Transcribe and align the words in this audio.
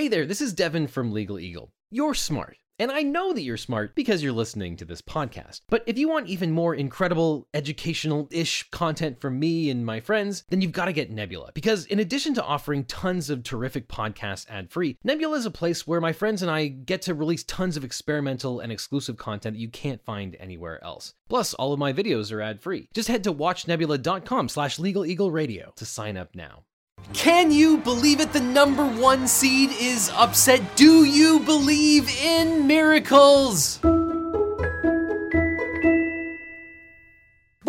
Hey 0.00 0.08
there, 0.08 0.24
this 0.24 0.40
is 0.40 0.54
Devin 0.54 0.86
from 0.86 1.12
Legal 1.12 1.38
Eagle. 1.38 1.74
You're 1.90 2.14
smart. 2.14 2.56
And 2.78 2.90
I 2.90 3.02
know 3.02 3.34
that 3.34 3.42
you're 3.42 3.58
smart 3.58 3.94
because 3.94 4.22
you're 4.22 4.32
listening 4.32 4.74
to 4.78 4.86
this 4.86 5.02
podcast. 5.02 5.60
But 5.68 5.84
if 5.86 5.98
you 5.98 6.08
want 6.08 6.28
even 6.28 6.52
more 6.52 6.74
incredible, 6.74 7.48
educational 7.52 8.26
ish 8.30 8.70
content 8.70 9.20
from 9.20 9.38
me 9.38 9.68
and 9.68 9.84
my 9.84 10.00
friends, 10.00 10.44
then 10.48 10.62
you've 10.62 10.72
got 10.72 10.86
to 10.86 10.94
get 10.94 11.10
Nebula. 11.10 11.50
Because 11.52 11.84
in 11.84 11.98
addition 11.98 12.32
to 12.32 12.42
offering 12.42 12.84
tons 12.84 13.28
of 13.28 13.42
terrific 13.42 13.88
podcasts 13.88 14.48
ad 14.48 14.70
free, 14.70 14.96
Nebula 15.04 15.36
is 15.36 15.44
a 15.44 15.50
place 15.50 15.86
where 15.86 16.00
my 16.00 16.14
friends 16.14 16.40
and 16.40 16.50
I 16.50 16.68
get 16.68 17.02
to 17.02 17.12
release 17.12 17.44
tons 17.44 17.76
of 17.76 17.84
experimental 17.84 18.60
and 18.60 18.72
exclusive 18.72 19.18
content 19.18 19.56
that 19.56 19.60
you 19.60 19.68
can't 19.68 20.02
find 20.02 20.34
anywhere 20.40 20.82
else. 20.82 21.12
Plus, 21.28 21.52
all 21.52 21.74
of 21.74 21.78
my 21.78 21.92
videos 21.92 22.32
are 22.32 22.40
ad 22.40 22.62
free. 22.62 22.88
Just 22.94 23.08
head 23.08 23.22
to 23.24 23.34
watchnebula.com 23.34 24.48
slash 24.48 24.78
legal 24.78 25.04
eagle 25.04 25.30
radio 25.30 25.74
to 25.76 25.84
sign 25.84 26.16
up 26.16 26.34
now. 26.34 26.64
Can 27.12 27.50
you 27.50 27.78
believe 27.78 28.20
it? 28.20 28.32
The 28.32 28.40
number 28.40 28.84
one 28.84 29.26
seed 29.26 29.70
is 29.78 30.10
upset. 30.14 30.76
Do 30.76 31.04
you 31.04 31.40
believe 31.40 32.08
in 32.22 32.66
miracles? 32.66 33.80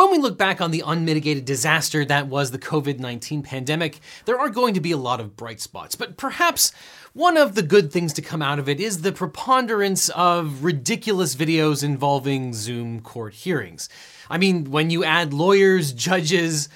When 0.02 0.10
we 0.10 0.18
look 0.18 0.38
back 0.38 0.62
on 0.62 0.72
the 0.72 0.84
unmitigated 0.86 1.46
disaster 1.46 2.04
that 2.06 2.28
was 2.28 2.50
the 2.50 2.58
COVID 2.58 2.98
19 2.98 3.44
pandemic, 3.44 4.00
there 4.26 4.40
are 4.40 4.50
going 4.50 4.74
to 4.74 4.82
be 4.82 4.92
a 4.92 4.98
lot 4.98 5.20
of 5.20 5.36
bright 5.36 5.62
spots. 5.62 5.96
But 5.96 6.18
perhaps 6.18 6.72
one 7.14 7.38
of 7.38 7.56
the 7.56 7.62
good 7.62 7.92
things 7.92 8.14
to 8.14 8.22
come 8.22 8.42
out 8.42 8.58
of 8.58 8.68
it 8.68 8.80
is 8.80 9.02
the 9.02 9.12
preponderance 9.12 10.10
of 10.10 10.64
ridiculous 10.64 11.36
videos 11.36 11.84
involving 11.84 12.54
Zoom 12.54 13.02
court 13.02 13.34
hearings. 13.34 13.90
I 14.30 14.38
mean, 14.38 14.72
when 14.72 14.90
you 14.90 15.04
add 15.04 15.34
lawyers, 15.34 15.92
judges, 15.94 16.68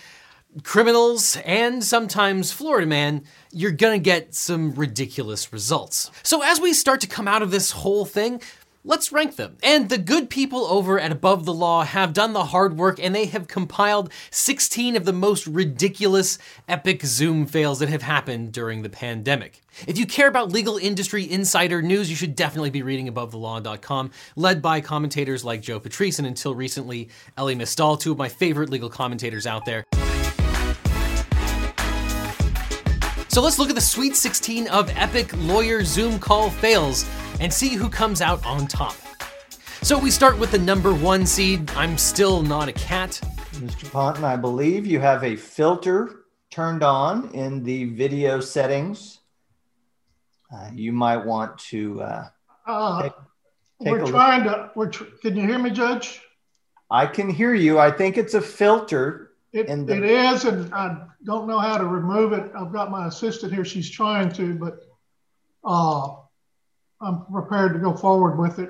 criminals, 0.64 1.38
and 1.46 1.84
sometimes 1.84 2.52
Florida 2.52 2.88
man, 2.88 3.24
you're 3.52 3.72
gonna 3.72 4.00
get 4.00 4.34
some 4.36 4.74
ridiculous 4.74 5.52
results. 5.52 6.12
So 6.24 6.42
as 6.42 6.60
we 6.60 6.74
start 6.74 7.02
to 7.02 7.08
come 7.08 7.28
out 7.28 7.42
of 7.42 7.52
this 7.52 7.72
whole 7.72 8.06
thing, 8.06 8.42
let's 8.86 9.12
rank 9.12 9.36
them. 9.36 9.58
And 9.64 9.90
the 9.90 9.98
good 9.98 10.30
people 10.30 10.66
over 10.66 11.00
at 11.00 11.12
Above 11.12 11.46
the 11.46 11.54
Law 11.54 11.84
have 11.84 12.14
done 12.14 12.34
the 12.34 12.46
hard 12.46 12.78
work 12.78 13.00
and 13.02 13.14
they 13.14 13.26
have 13.26 13.48
compiled 13.48 14.12
16 14.30 14.96
of 14.96 15.06
the 15.06 15.14
most 15.14 15.48
ridiculous, 15.48 16.38
epic 16.70 17.04
Zoom 17.04 17.48
fails 17.48 17.80
that 17.80 17.90
have 17.90 18.04
happened 18.04 18.54
during 18.54 18.84
the 18.84 18.90
pandemic. 18.90 19.62
If 19.88 19.98
you 19.98 20.06
care 20.06 20.28
about 20.28 20.52
legal 20.52 20.78
industry 20.78 21.30
insider 21.30 21.82
news, 21.82 22.10
you 22.10 22.16
should 22.16 22.36
definitely 22.36 22.70
be 22.70 22.84
reading 22.84 23.12
AboveTheLaw.com, 23.12 24.12
led 24.36 24.62
by 24.62 24.80
commentators 24.82 25.44
like 25.44 25.62
Joe 25.62 25.80
Patrice 25.80 26.20
and 26.20 26.28
until 26.28 26.56
recently, 26.56 27.10
Elie 27.38 27.56
Mystal, 27.56 27.98
two 27.98 28.12
of 28.12 28.18
my 28.18 28.30
favorite 28.30 28.70
legal 28.70 28.90
commentators 28.90 29.48
out 29.48 29.66
there. 29.66 29.84
So 33.36 33.42
let's 33.42 33.60
look 33.60 33.68
at 33.68 33.76
the 33.76 33.82
Sweet 33.82 34.16
16 34.16 34.70
of 34.70 34.90
epic 34.96 35.30
lawyer 35.40 35.84
Zoom 35.84 36.20
call 36.20 36.50
fails 36.50 37.06
and 37.42 37.52
see 37.52 37.76
who 37.76 37.90
comes 37.90 38.22
out 38.22 38.46
on 38.46 38.66
top. 38.66 38.96
So 39.82 40.00
we 40.00 40.10
start 40.10 40.40
with 40.40 40.52
the 40.52 40.58
number 40.58 40.94
one 40.94 41.26
seed. 41.26 41.70
I'm 41.72 41.98
still 41.98 42.42
not 42.42 42.70
a 42.70 42.72
cat. 42.72 43.20
Mr. 43.56 43.92
Ponton, 43.92 44.24
I 44.24 44.38
believe 44.38 44.88
you 44.88 45.02
have 45.02 45.26
a 45.26 45.36
filter 45.36 46.28
turned 46.50 46.82
on 46.82 47.30
in 47.32 47.62
the 47.62 47.90
video 47.90 48.40
settings. 48.40 49.20
Uh, 50.50 50.70
you 50.74 50.94
might 50.94 51.26
want 51.26 51.58
to. 51.58 52.04
Uh, 52.04 52.28
uh, 52.66 53.02
take, 53.02 53.12
take 53.84 53.92
we're 53.92 54.06
trying 54.06 54.46
to. 54.46 54.72
We're 54.76 54.92
tr- 54.92 55.12
can 55.22 55.36
you 55.36 55.46
hear 55.46 55.60
me, 55.60 55.72
Judge? 55.72 56.22
I 56.90 57.06
can 57.06 57.30
hear 57.30 57.54
you. 57.54 57.80
I 57.80 57.92
think 57.92 58.18
it's 58.18 58.34
a 58.34 58.42
filter 58.42 59.32
it, 59.56 59.68
the, 59.88 59.98
it 59.98 60.04
is, 60.04 60.46
and 60.46 60.74
I 60.74 61.08
don't 61.24 61.48
know 61.48 61.60
how 61.60 61.78
to 61.78 61.86
remove 61.86 62.34
it. 62.34 62.52
I've 62.58 62.74
got 62.74 62.92
my 62.92 63.08
assistant 63.08 63.54
here; 63.54 63.66
she's 63.66 63.90
trying 63.90 64.32
to, 64.34 64.54
but 64.56 64.80
uh, 65.64 66.16
I'm 67.02 67.26
prepared 67.26 67.74
to 67.74 67.80
go 67.80 67.94
forward 67.94 68.38
with 68.38 68.60
it. 68.60 68.70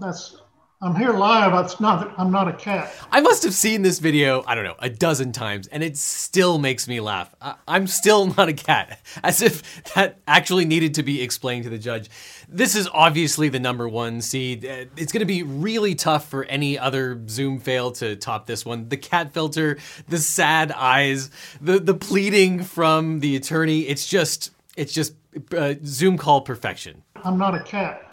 That's 0.00 0.36
I'm 0.84 0.96
here 0.96 1.12
live. 1.12 1.64
It's 1.64 1.78
not. 1.78 2.12
I'm 2.18 2.32
not 2.32 2.48
a 2.48 2.52
cat. 2.52 2.92
I 3.12 3.20
must 3.20 3.44
have 3.44 3.54
seen 3.54 3.82
this 3.82 4.00
video. 4.00 4.42
I 4.48 4.56
don't 4.56 4.64
know 4.64 4.74
a 4.80 4.90
dozen 4.90 5.30
times, 5.30 5.68
and 5.68 5.80
it 5.80 5.96
still 5.96 6.58
makes 6.58 6.88
me 6.88 6.98
laugh. 6.98 7.32
I, 7.40 7.54
am 7.68 7.86
still 7.86 8.26
not 8.26 8.48
a 8.48 8.52
cat, 8.52 9.00
as 9.22 9.42
if 9.42 9.84
that 9.94 10.18
actually 10.26 10.64
needed 10.64 10.94
to 10.94 11.04
be 11.04 11.22
explained 11.22 11.62
to 11.64 11.70
the 11.70 11.78
judge. 11.78 12.10
This 12.48 12.74
is 12.74 12.88
obviously 12.92 13.48
the 13.48 13.60
number 13.60 13.88
one 13.88 14.20
seed. 14.20 14.64
Uh, 14.64 14.86
it's 14.96 15.12
going 15.12 15.20
to 15.20 15.24
be 15.24 15.44
really 15.44 15.94
tough 15.94 16.28
for 16.28 16.42
any 16.46 16.76
other 16.76 17.22
Zoom 17.28 17.60
fail 17.60 17.92
to 17.92 18.16
top 18.16 18.46
this 18.46 18.66
one. 18.66 18.88
The 18.88 18.96
cat 18.96 19.32
filter, 19.32 19.78
the 20.08 20.18
sad 20.18 20.72
eyes, 20.72 21.30
the 21.60 21.78
the 21.78 21.94
pleading 21.94 22.64
from 22.64 23.20
the 23.20 23.36
attorney. 23.36 23.82
It's 23.82 24.08
just 24.08 24.50
it's 24.76 24.92
just 24.92 25.14
uh, 25.56 25.74
Zoom 25.84 26.18
call 26.18 26.40
perfection. 26.40 27.04
I'm 27.22 27.38
not 27.38 27.54
a 27.54 27.62
cat. 27.62 28.11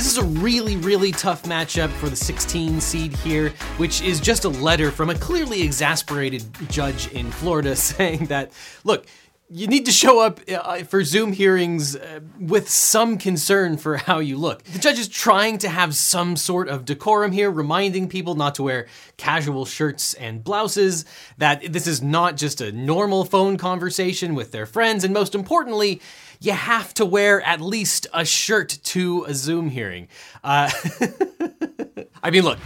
This 0.00 0.12
is 0.12 0.16
a 0.16 0.24
really, 0.24 0.78
really 0.78 1.12
tough 1.12 1.42
matchup 1.42 1.90
for 1.90 2.08
the 2.08 2.16
16 2.16 2.80
seed 2.80 3.14
here, 3.16 3.50
which 3.76 4.00
is 4.00 4.18
just 4.18 4.46
a 4.46 4.48
letter 4.48 4.90
from 4.90 5.10
a 5.10 5.14
clearly 5.14 5.60
exasperated 5.60 6.42
judge 6.70 7.08
in 7.08 7.30
Florida 7.30 7.76
saying 7.76 8.24
that, 8.24 8.50
look, 8.82 9.04
you 9.52 9.66
need 9.66 9.84
to 9.86 9.92
show 9.92 10.20
up 10.20 10.40
uh, 10.48 10.84
for 10.84 11.02
Zoom 11.02 11.32
hearings 11.32 11.96
uh, 11.96 12.20
with 12.38 12.68
some 12.68 13.18
concern 13.18 13.76
for 13.76 13.96
how 13.96 14.20
you 14.20 14.36
look. 14.36 14.62
The 14.62 14.78
judge 14.78 14.98
is 14.98 15.08
trying 15.08 15.58
to 15.58 15.68
have 15.68 15.96
some 15.96 16.36
sort 16.36 16.68
of 16.68 16.84
decorum 16.84 17.32
here, 17.32 17.50
reminding 17.50 18.08
people 18.08 18.36
not 18.36 18.54
to 18.54 18.62
wear 18.62 18.86
casual 19.16 19.64
shirts 19.64 20.14
and 20.14 20.44
blouses, 20.44 21.04
that 21.38 21.72
this 21.72 21.88
is 21.88 22.00
not 22.00 22.36
just 22.36 22.60
a 22.60 22.70
normal 22.70 23.24
phone 23.24 23.56
conversation 23.56 24.36
with 24.36 24.52
their 24.52 24.66
friends, 24.66 25.02
and 25.02 25.12
most 25.12 25.34
importantly, 25.34 26.00
you 26.40 26.52
have 26.52 26.94
to 26.94 27.04
wear 27.04 27.42
at 27.42 27.60
least 27.60 28.06
a 28.14 28.24
shirt 28.24 28.78
to 28.84 29.24
a 29.24 29.34
Zoom 29.34 29.68
hearing. 29.68 30.06
Uh, 30.44 30.70
I 32.22 32.30
mean, 32.30 32.44
look, 32.44 32.58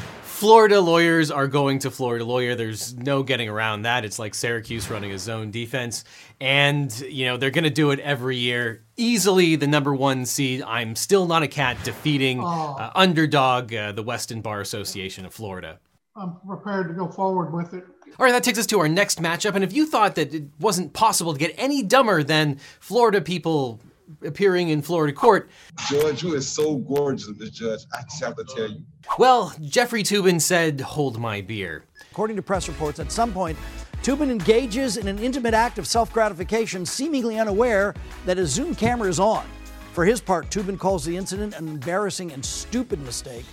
Florida 0.44 0.78
lawyers 0.78 1.30
are 1.30 1.48
going 1.48 1.78
to 1.78 1.90
Florida 1.90 2.22
lawyer. 2.22 2.54
There's 2.54 2.94
no 2.94 3.22
getting 3.22 3.48
around 3.48 3.82
that. 3.82 4.04
It's 4.04 4.18
like 4.18 4.34
Syracuse 4.34 4.90
running 4.90 5.10
a 5.10 5.18
zone 5.18 5.50
defense. 5.50 6.04
And, 6.38 6.94
you 7.00 7.24
know, 7.24 7.38
they're 7.38 7.50
going 7.50 7.64
to 7.64 7.70
do 7.70 7.92
it 7.92 8.00
every 8.00 8.36
year. 8.36 8.84
Easily 8.98 9.56
the 9.56 9.66
number 9.66 9.94
one 9.94 10.26
seed. 10.26 10.60
I'm 10.60 10.96
still 10.96 11.24
not 11.24 11.42
a 11.42 11.48
cat 11.48 11.78
defeating 11.82 12.40
oh. 12.44 12.76
uh, 12.78 12.92
underdog, 12.94 13.72
uh, 13.72 13.92
the 13.92 14.02
Weston 14.02 14.42
Bar 14.42 14.60
Association 14.60 15.24
of 15.24 15.32
Florida. 15.32 15.80
I'm 16.14 16.36
prepared 16.46 16.88
to 16.88 16.94
go 16.94 17.08
forward 17.08 17.50
with 17.50 17.72
it. 17.72 17.84
All 18.18 18.26
right, 18.26 18.32
that 18.32 18.44
takes 18.44 18.58
us 18.58 18.66
to 18.66 18.80
our 18.80 18.88
next 18.88 19.22
matchup. 19.22 19.54
And 19.54 19.64
if 19.64 19.72
you 19.72 19.86
thought 19.86 20.14
that 20.16 20.34
it 20.34 20.44
wasn't 20.60 20.92
possible 20.92 21.32
to 21.32 21.38
get 21.38 21.54
any 21.56 21.82
dumber 21.82 22.22
than 22.22 22.60
Florida 22.80 23.22
people 23.22 23.80
appearing 24.24 24.68
in 24.68 24.82
Florida 24.82 25.12
court. 25.12 25.50
Judge, 25.88 26.22
you 26.22 26.34
is 26.34 26.48
so 26.48 26.76
gorgeous, 26.76 27.30
Miss 27.38 27.50
Judge. 27.50 27.80
I 27.92 28.02
just 28.02 28.22
have 28.22 28.36
to 28.36 28.44
tell 28.44 28.70
you. 28.70 28.82
Well, 29.18 29.52
Jeffrey 29.60 30.02
Toobin 30.02 30.40
said, 30.40 30.80
Hold 30.80 31.18
my 31.18 31.40
beer. 31.40 31.84
According 32.10 32.36
to 32.36 32.42
press 32.42 32.68
reports, 32.68 33.00
at 33.00 33.10
some 33.10 33.32
point, 33.32 33.58
Toobin 34.02 34.30
engages 34.30 34.96
in 34.96 35.08
an 35.08 35.18
intimate 35.18 35.54
act 35.54 35.78
of 35.78 35.86
self 35.86 36.12
gratification, 36.12 36.84
seemingly 36.84 37.38
unaware 37.38 37.94
that 38.26 38.38
a 38.38 38.46
Zoom 38.46 38.74
camera 38.74 39.08
is 39.08 39.18
on. 39.18 39.46
For 39.92 40.04
his 40.04 40.20
part, 40.20 40.50
Toobin 40.50 40.78
calls 40.78 41.04
the 41.04 41.16
incident 41.16 41.54
an 41.54 41.68
embarrassing 41.68 42.32
and 42.32 42.44
stupid 42.44 43.00
mistake 43.00 43.44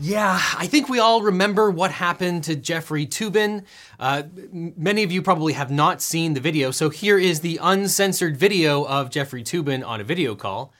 yeah, 0.00 0.40
I 0.56 0.66
think 0.66 0.88
we 0.88 0.98
all 0.98 1.20
remember 1.20 1.70
what 1.70 1.90
happened 1.90 2.44
to 2.44 2.56
Jeffrey 2.56 3.06
Toobin. 3.06 3.64
Uh, 3.98 4.22
many 4.50 5.02
of 5.02 5.12
you 5.12 5.20
probably 5.20 5.52
have 5.52 5.70
not 5.70 6.00
seen 6.00 6.32
the 6.32 6.40
video, 6.40 6.70
so 6.70 6.88
here 6.88 7.18
is 7.18 7.40
the 7.40 7.58
uncensored 7.60 8.34
video 8.34 8.84
of 8.86 9.10
Jeffrey 9.10 9.42
Toobin 9.42 9.86
on 9.86 10.00
a 10.00 10.04
video 10.04 10.34
call. 10.34 10.72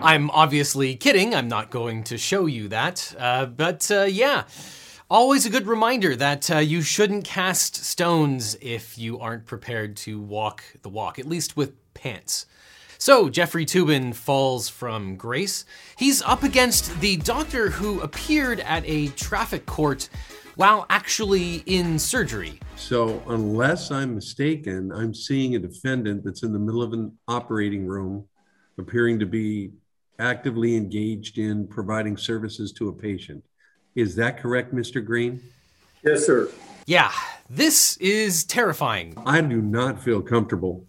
I'm 0.00 0.30
obviously 0.30 0.94
kidding, 0.94 1.34
I'm 1.34 1.48
not 1.48 1.70
going 1.70 2.04
to 2.04 2.18
show 2.18 2.46
you 2.46 2.68
that, 2.68 3.12
uh, 3.18 3.46
but 3.46 3.90
uh, 3.90 4.02
yeah. 4.02 4.44
Always 5.10 5.44
a 5.46 5.50
good 5.50 5.66
reminder 5.66 6.14
that 6.16 6.50
uh, 6.50 6.58
you 6.58 6.80
shouldn't 6.80 7.24
cast 7.24 7.74
stones 7.76 8.56
if 8.62 8.96
you 8.96 9.18
aren't 9.18 9.46
prepared 9.46 9.96
to 9.98 10.20
walk 10.20 10.62
the 10.82 10.88
walk, 10.88 11.18
at 11.18 11.26
least 11.26 11.56
with 11.56 11.74
pants. 11.92 12.46
So 13.04 13.28
Jeffrey 13.28 13.66
Toobin 13.66 14.14
falls 14.14 14.68
from 14.68 15.16
grace. 15.16 15.64
He's 15.96 16.22
up 16.22 16.44
against 16.44 17.00
the 17.00 17.16
doctor 17.16 17.68
who 17.68 18.00
appeared 18.00 18.60
at 18.60 18.84
a 18.86 19.08
traffic 19.08 19.66
court 19.66 20.08
while 20.54 20.86
actually 20.88 21.64
in 21.66 21.98
surgery. 21.98 22.60
So, 22.76 23.20
unless 23.26 23.90
I'm 23.90 24.14
mistaken, 24.14 24.92
I'm 24.92 25.14
seeing 25.14 25.56
a 25.56 25.58
defendant 25.58 26.22
that's 26.22 26.44
in 26.44 26.52
the 26.52 26.60
middle 26.60 26.80
of 26.80 26.92
an 26.92 27.18
operating 27.26 27.88
room 27.88 28.24
appearing 28.78 29.18
to 29.18 29.26
be 29.26 29.72
actively 30.20 30.76
engaged 30.76 31.38
in 31.38 31.66
providing 31.66 32.16
services 32.16 32.70
to 32.74 32.88
a 32.88 32.92
patient. 32.92 33.42
Is 33.96 34.14
that 34.14 34.38
correct, 34.38 34.72
Mr. 34.72 35.04
Green? 35.04 35.42
Yes, 36.04 36.24
sir. 36.24 36.48
Yeah, 36.86 37.10
this 37.50 37.96
is 37.96 38.44
terrifying. 38.44 39.14
I 39.26 39.40
do 39.40 39.60
not 39.60 40.00
feel 40.00 40.22
comfortable 40.22 40.86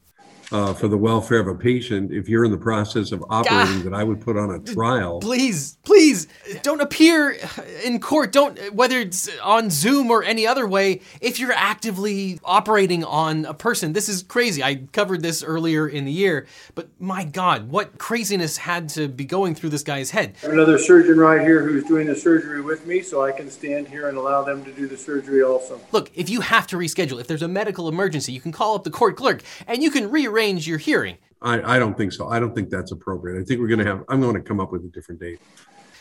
uh, 0.54 0.74
for 0.74 0.88
the 0.88 0.98
welfare 0.98 1.40
of 1.40 1.48
a 1.48 1.56
patient 1.56 2.12
if 2.14 2.30
you're 2.30 2.46
in 2.46 2.52
the 2.52 2.58
process 2.58 3.12
of 3.12 3.24
operating 3.30 3.84
that 3.84 3.94
I 3.94 4.04
would 4.04 4.22
put 4.22 4.38
on 4.38 4.52
a 4.52 4.60
trial. 4.60 5.20
Please, 5.20 5.78
please 5.84 6.28
don't 6.62 6.80
appear 6.80 7.36
in 7.84 8.00
court. 8.00 8.32
Don't, 8.32 8.60
whether 8.74 9.00
it's 9.00 9.30
on 9.40 9.72
Zoom 9.72 10.12
or 10.12 10.24
any 10.24 10.46
other 10.46 10.68
way, 10.68 11.02
if 11.22 11.40
you're 11.40 11.54
actively 11.54 12.40
operating 12.44 13.04
on 13.04 13.46
a 13.46 13.54
person. 13.54 13.94
This 13.94 14.08
is 14.08 14.22
crazy. 14.22 14.64
I 14.64 14.84
covered 14.92 15.24
this 15.24 15.44
earlier 15.44 15.88
in 15.88 16.06
the 16.06 16.12
year, 16.12 16.46
but 16.76 16.88
my 17.00 17.24
God, 17.24 17.70
what 17.70 17.98
craziness 17.98 18.58
had 18.58 18.90
to 18.90 19.08
be 19.08 19.26
going 19.26 19.56
through 19.56 19.70
this 19.70 19.84
guy's 19.84 20.12
head? 20.12 20.36
Another 20.44 20.78
surgeon 20.78 21.18
right 21.18 21.42
here 21.42 21.64
who's 21.64 21.84
doing 21.86 22.06
the 22.06 22.16
surgery 22.16 22.62
with 22.62 22.86
me, 22.86 23.02
so 23.02 23.24
I 23.24 23.32
can 23.32 23.50
stand 23.50 23.88
here 23.88 24.08
and 24.08 24.18
allow 24.18 24.44
them 24.44 24.64
to 24.66 24.72
do 24.72 24.88
the 24.88 24.98
surgery 24.98 25.42
also. 25.42 25.82
Look, 25.92 26.12
if 26.14 26.30
you 26.30 26.42
have 26.42 26.68
to 26.68 26.78
reschedule, 26.78 27.20
if 27.20 27.28
there's 27.28 27.42
a 27.42 27.48
medical 27.48 27.90
emergency, 27.90 28.32
you 28.32 28.42
can 28.42 28.52
call 28.52 28.76
up 28.76 28.84
the 28.84 28.92
court 28.92 29.18
clerk 29.18 29.42
and 29.66 29.82
you 29.82 29.90
can 29.90 30.12
rearrange 30.12 30.43
your 30.52 30.78
hearing. 30.78 31.18
I, 31.42 31.76
I 31.76 31.80
don't 31.80 31.98
think 31.98 32.14
so. 32.14 32.30
I 32.30 32.40
don't 32.40 32.54
think 32.56 32.70
that's 32.70 32.92
appropriate. 32.92 33.42
I 33.42 33.44
think 33.44 33.60
we're 33.60 33.68
going 33.68 33.80
to 33.80 33.86
have, 33.86 34.04
I'm 34.10 34.22
going 34.22 34.36
to 34.36 34.42
come 34.42 34.60
up 34.60 34.72
with 34.72 34.84
a 34.86 34.90
different 34.90 35.20
date. 35.22 35.40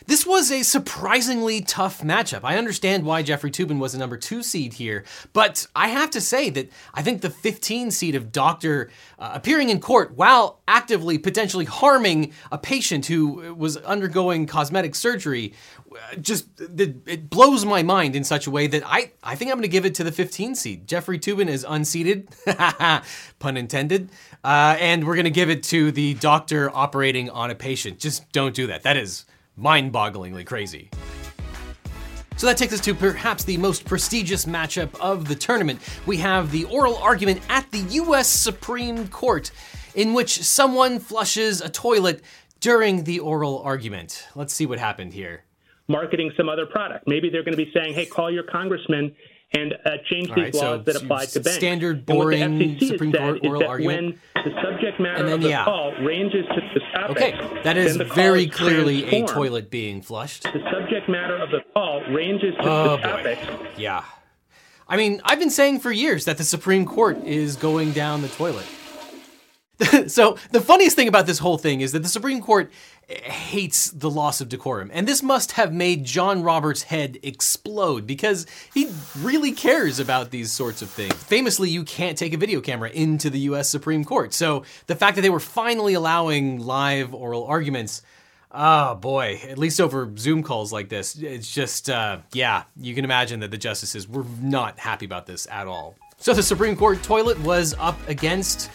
This 0.07 0.27
was 0.27 0.51
a 0.51 0.63
surprisingly 0.63 1.61
tough 1.61 2.01
matchup. 2.03 2.41
I 2.45 2.57
understand 2.57 3.05
why 3.05 3.23
Jeffrey 3.23 3.51
Toobin 3.51 3.79
was 3.79 3.95
a 3.95 3.99
number 3.99 4.17
two 4.17 4.43
seed 4.43 4.75
here, 4.75 5.05
but 5.33 5.67
I 5.75 5.89
have 5.89 6.11
to 6.11 6.21
say 6.21 6.51
that 6.51 6.71
I 6.95 7.03
think 7.03 7.21
the 7.21 7.31
15 7.31 7.91
seed 7.91 8.15
of 8.15 8.33
Doctor 8.33 8.91
uh, 9.19 9.33
appearing 9.35 9.69
in 9.69 9.81
court 9.81 10.17
while 10.17 10.61
actively 10.67 11.19
potentially 11.19 11.65
harming 11.65 12.33
a 12.51 12.59
patient 12.59 13.07
who 13.07 13.55
was 13.55 13.77
undergoing 13.79 14.47
cosmetic 14.47 14.95
surgery 14.95 15.55
uh, 15.93 16.17
just 16.17 16.47
it 16.59 17.29
blows 17.29 17.65
my 17.65 17.83
mind 17.83 18.17
in 18.17 18.25
such 18.25 18.47
a 18.47 18.51
way 18.51 18.67
that 18.67 18.83
I, 18.87 19.13
I 19.23 19.35
think 19.35 19.51
I'm 19.51 19.57
going 19.57 19.63
to 19.63 19.69
give 19.69 19.85
it 19.85 19.95
to 19.97 20.05
the 20.05 20.13
15 20.13 20.55
seed. 20.55 20.87
Jeffrey 20.87 21.19
Toobin 21.19 21.49
is 21.49 21.67
unseated, 21.69 22.29
pun 23.39 23.57
intended, 23.57 24.11
uh, 24.45 24.77
and 24.81 25.07
we're 25.07 25.15
going 25.15 25.25
to 25.25 25.31
give 25.31 25.51
it 25.51 25.63
to 25.65 25.93
the 25.93 26.15
doctor 26.15 26.71
operating 26.75 27.31
on 27.31 27.51
a 27.51 27.55
patient. 27.55 27.99
Just 27.99 28.31
don't 28.33 28.55
do 28.55 28.67
that. 28.69 28.83
That 28.83 28.97
is 28.97 29.25
mind 29.63 29.93
bogglingly 29.93 30.45
crazy. 30.45 30.91
So 32.37 32.49
that 32.49 32.57
takes 32.57 32.73
us 32.73 32.81
to 32.81 32.95
perhaps 32.95 33.45
the 33.45 33.57
most 33.59 33.85
prestigious 33.85 34.45
matchup 34.47 34.99
of 35.01 35.29
the 35.29 35.37
tournament. 35.37 35.81
We 36.05 36.17
have 36.17 36.51
the 36.51 36.65
oral 36.65 36.97
argument 36.97 37.41
at 37.49 37.71
the 37.71 37.79
US 37.79 38.29
Supreme 38.29 39.07
Court, 39.07 39.53
in 39.95 40.15
which 40.15 40.43
someone 40.43 40.99
flushes 40.99 41.61
a 41.61 41.69
toilet 41.69 42.23
during 42.59 43.05
the 43.05 43.21
oral 43.21 43.61
argument. 43.63 44.27
Let's 44.35 44.53
see 44.53 44.67
what 44.67 44.81
happened 44.81 45.13
here. 45.13 45.45
Marketing 45.87 46.33
some 46.37 46.49
other 46.49 46.67
product. 46.67 47.07
Maybe 47.07 47.31
they're 47.31 47.45
going 47.45 47.57
to 47.57 47.65
be 47.65 47.71
saying, 47.73 47.95
hey, 47.95 48.07
call 48.07 48.31
your 48.31 48.45
congressman 48.45 49.15
and 49.55 49.75
uh, 49.85 49.91
change 50.11 50.31
All 50.31 50.37
these 50.37 50.45
right, 50.45 50.55
laws 50.55 50.63
so 50.63 50.79
that 50.79 50.97
apply 51.03 51.27
to 51.27 51.41
banks. 51.41 51.57
standard, 51.57 51.97
And 51.99 51.99
what 51.99 52.07
the 52.07 52.13
boring 52.15 52.41
FCC 52.79 52.87
Supreme 52.89 53.13
Court 53.13 53.39
said 53.43 53.49
oral 53.49 53.65
argument. 53.69 54.19
when 54.35 54.45
the 54.45 54.63
subject 54.63 55.01
matter 55.01 55.25
then, 55.25 55.33
of 55.35 55.43
the 55.43 55.49
yeah. 55.51 55.65
call 55.65 55.93
ranges 56.03 56.45
to 56.49 56.61
the 56.75 56.81
topic, 56.93 57.17
Okay, 57.17 57.63
that 57.63 57.77
is 57.77 57.99
the 57.99 58.05
very 58.05 58.45
is 58.45 58.55
clearly 58.55 59.05
a 59.23 59.27
toilet 59.27 59.71
being 59.71 60.01
flushed. 60.03 60.45
The 60.45 60.63
subject 60.73 61.09
matter 61.09 61.37
of 61.37 61.51
the 61.51 61.61
call 61.75 62.01
ranges 62.13 62.55
to 62.61 62.69
Oh 62.69 62.91
the 62.93 62.97
boy. 62.97 63.03
topic. 63.03 63.39
Yeah. 63.77 64.05
I 64.89 64.97
mean, 64.97 65.21
I've 65.25 65.39
been 65.39 65.51
saying 65.51 65.81
for 65.81 65.91
years 65.93 66.25
that 66.27 66.39
the 66.39 66.45
Supreme 66.45 66.85
Court 66.87 67.19
is 67.25 67.57
going 67.57 67.93
down 67.93 68.21
the 68.23 68.29
toilet. 68.29 68.67
so, 70.07 70.37
the 70.51 70.61
funniest 70.61 70.97
thing 70.97 71.09
about 71.09 71.27
this 71.27 71.39
whole 71.39 71.59
thing 71.59 71.81
is 71.81 71.93
that 71.93 72.03
the 72.03 72.09
Supreme 72.09 72.41
Court 72.41 72.71
hates 73.09 73.91
the 73.91 74.11
loss 74.11 74.41
of 74.41 74.49
decorum. 74.49 74.91
And 74.93 75.09
this 75.09 75.23
must 75.23 75.53
have 75.53 75.73
made 75.73 76.05
John 76.05 76.43
Roberts' 76.43 76.83
head 76.83 77.19
explode 77.23 78.07
because 78.07 78.47
he 78.73 78.91
really 79.19 79.53
cares 79.53 79.99
about 79.99 80.31
these 80.31 80.53
sorts 80.53 80.83
of 80.83 80.91
things. 80.91 81.15
Famously, 81.15 81.69
you 81.69 81.85
can't 81.85 82.17
take 82.17 82.33
a 82.33 82.37
video 82.37 82.61
camera 82.61 82.91
into 82.91 83.29
the 83.29 83.41
US 83.41 83.69
Supreme 83.69 84.05
Court. 84.05 84.33
So, 84.33 84.65
the 84.87 84.97
fact 84.97 85.17
that 85.17 85.23
they 85.23 85.31
were 85.31 85.41
finally 85.41 85.95
allowing 85.95 86.61
live 86.61 87.15
oral 87.15 87.45
arguments 87.45 88.03
Oh 88.55 88.95
boy, 88.97 89.41
at 89.49 89.57
least 89.57 89.81
over 89.81 90.13
Zoom 90.19 90.43
calls 90.43 90.75
like 90.75 90.91
this, 90.91 91.17
it's 91.17 91.53
just, 91.53 91.89
uh, 91.89 92.19
yeah, 92.35 92.65
you 92.79 92.95
can 92.95 93.03
imagine 93.03 93.41
that 93.41 93.51
the 93.51 93.57
justices 93.57 94.07
were 94.07 94.27
not 94.43 94.79
happy 94.79 95.07
about 95.07 95.25
this 95.27 95.47
at 95.51 95.67
all. 95.67 95.97
So 96.19 96.35
the 96.35 96.43
Supreme 96.43 96.77
Court 96.77 97.03
toilet 97.03 97.41
was 97.41 97.75
up 97.79 97.97
against 98.09 98.71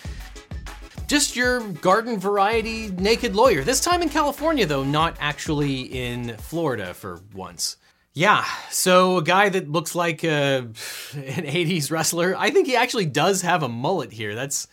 just 1.07 1.36
your 1.36 1.62
garden 1.62 2.19
variety 2.19 2.92
naked 2.92 3.36
lawyer. 3.36 3.63
This 3.63 3.81
time 3.81 4.01
in 4.01 4.09
California, 4.09 4.65
though, 4.65 4.83
not 4.83 5.15
actually 5.19 5.81
in 5.81 6.36
Florida 6.38 6.94
for 6.94 7.21
once. 7.33 7.77
Yeah, 8.13 8.44
so 8.71 9.18
a 9.18 9.24
guy 9.24 9.50
that 9.50 9.69
looks 9.69 9.94
like 9.95 10.24
uh, 10.24 10.27
an 10.27 11.45
80s 11.45 11.92
wrestler. 11.92 12.36
I 12.38 12.50
think 12.50 12.68
he 12.68 12.75
actually 12.75 13.06
does 13.06 13.44
have 13.44 13.63
a 13.63 13.69
mullet 13.69 14.12
here. 14.12 14.36
That's 14.36 14.68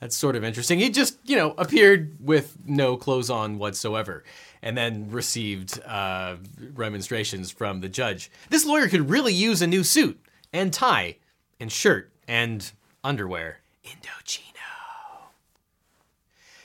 that's 0.00 0.16
sort 0.16 0.36
of 0.36 0.44
interesting. 0.44 0.78
He 0.78 0.90
just, 0.90 1.18
you 1.24 1.36
know, 1.36 1.54
appeared 1.56 2.16
with 2.20 2.56
no 2.66 2.96
clothes 2.96 3.30
on 3.30 3.58
whatsoever 3.58 4.24
and 4.62 4.76
then 4.76 5.10
received 5.10 5.80
uh, 5.84 6.36
remonstrations 6.74 7.50
from 7.50 7.80
the 7.80 7.88
judge. 7.88 8.30
This 8.50 8.66
lawyer 8.66 8.88
could 8.88 9.08
really 9.08 9.32
use 9.32 9.62
a 9.62 9.66
new 9.66 9.84
suit 9.84 10.20
and 10.52 10.72
tie 10.72 11.16
and 11.60 11.72
shirt 11.72 12.12
and 12.28 12.70
underwear. 13.02 13.60
Indochino. 13.84 14.55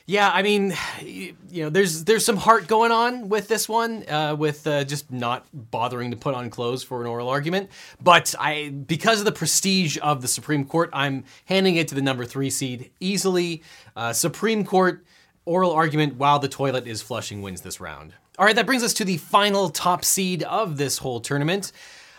Yeah, 0.05 0.29
I 0.29 0.41
mean, 0.41 0.73
you 1.01 1.35
know, 1.51 1.69
there's 1.69 2.03
there's 2.03 2.25
some 2.25 2.37
heart 2.37 2.67
going 2.67 2.91
on 2.91 3.29
with 3.29 3.47
this 3.47 3.67
one, 3.69 4.07
uh, 4.09 4.35
with 4.37 4.65
uh, 4.67 4.83
just 4.83 5.11
not 5.11 5.45
bothering 5.53 6.11
to 6.11 6.17
put 6.17 6.35
on 6.35 6.49
clothes 6.49 6.83
for 6.83 7.01
an 7.01 7.07
oral 7.07 7.29
argument. 7.29 7.69
But 8.01 8.33
I, 8.39 8.69
because 8.69 9.19
of 9.19 9.25
the 9.25 9.31
prestige 9.31 9.97
of 10.01 10.21
the 10.21 10.27
Supreme 10.27 10.65
Court, 10.65 10.89
I'm 10.93 11.25
handing 11.45 11.75
it 11.75 11.87
to 11.89 11.95
the 11.95 12.01
number 12.01 12.25
three 12.25 12.49
seed 12.49 12.91
easily. 12.99 13.63
Uh, 13.95 14.13
Supreme 14.13 14.65
Court 14.65 15.05
oral 15.45 15.71
argument 15.71 16.15
while 16.15 16.39
the 16.39 16.47
toilet 16.47 16.87
is 16.87 17.01
flushing 17.01 17.41
wins 17.41 17.61
this 17.61 17.79
round. 17.79 18.13
All 18.37 18.45
right, 18.45 18.55
that 18.55 18.65
brings 18.65 18.83
us 18.83 18.93
to 18.95 19.05
the 19.05 19.17
final 19.17 19.69
top 19.69 20.05
seed 20.05 20.43
of 20.43 20.77
this 20.77 20.99
whole 20.99 21.19
tournament. 21.19 21.71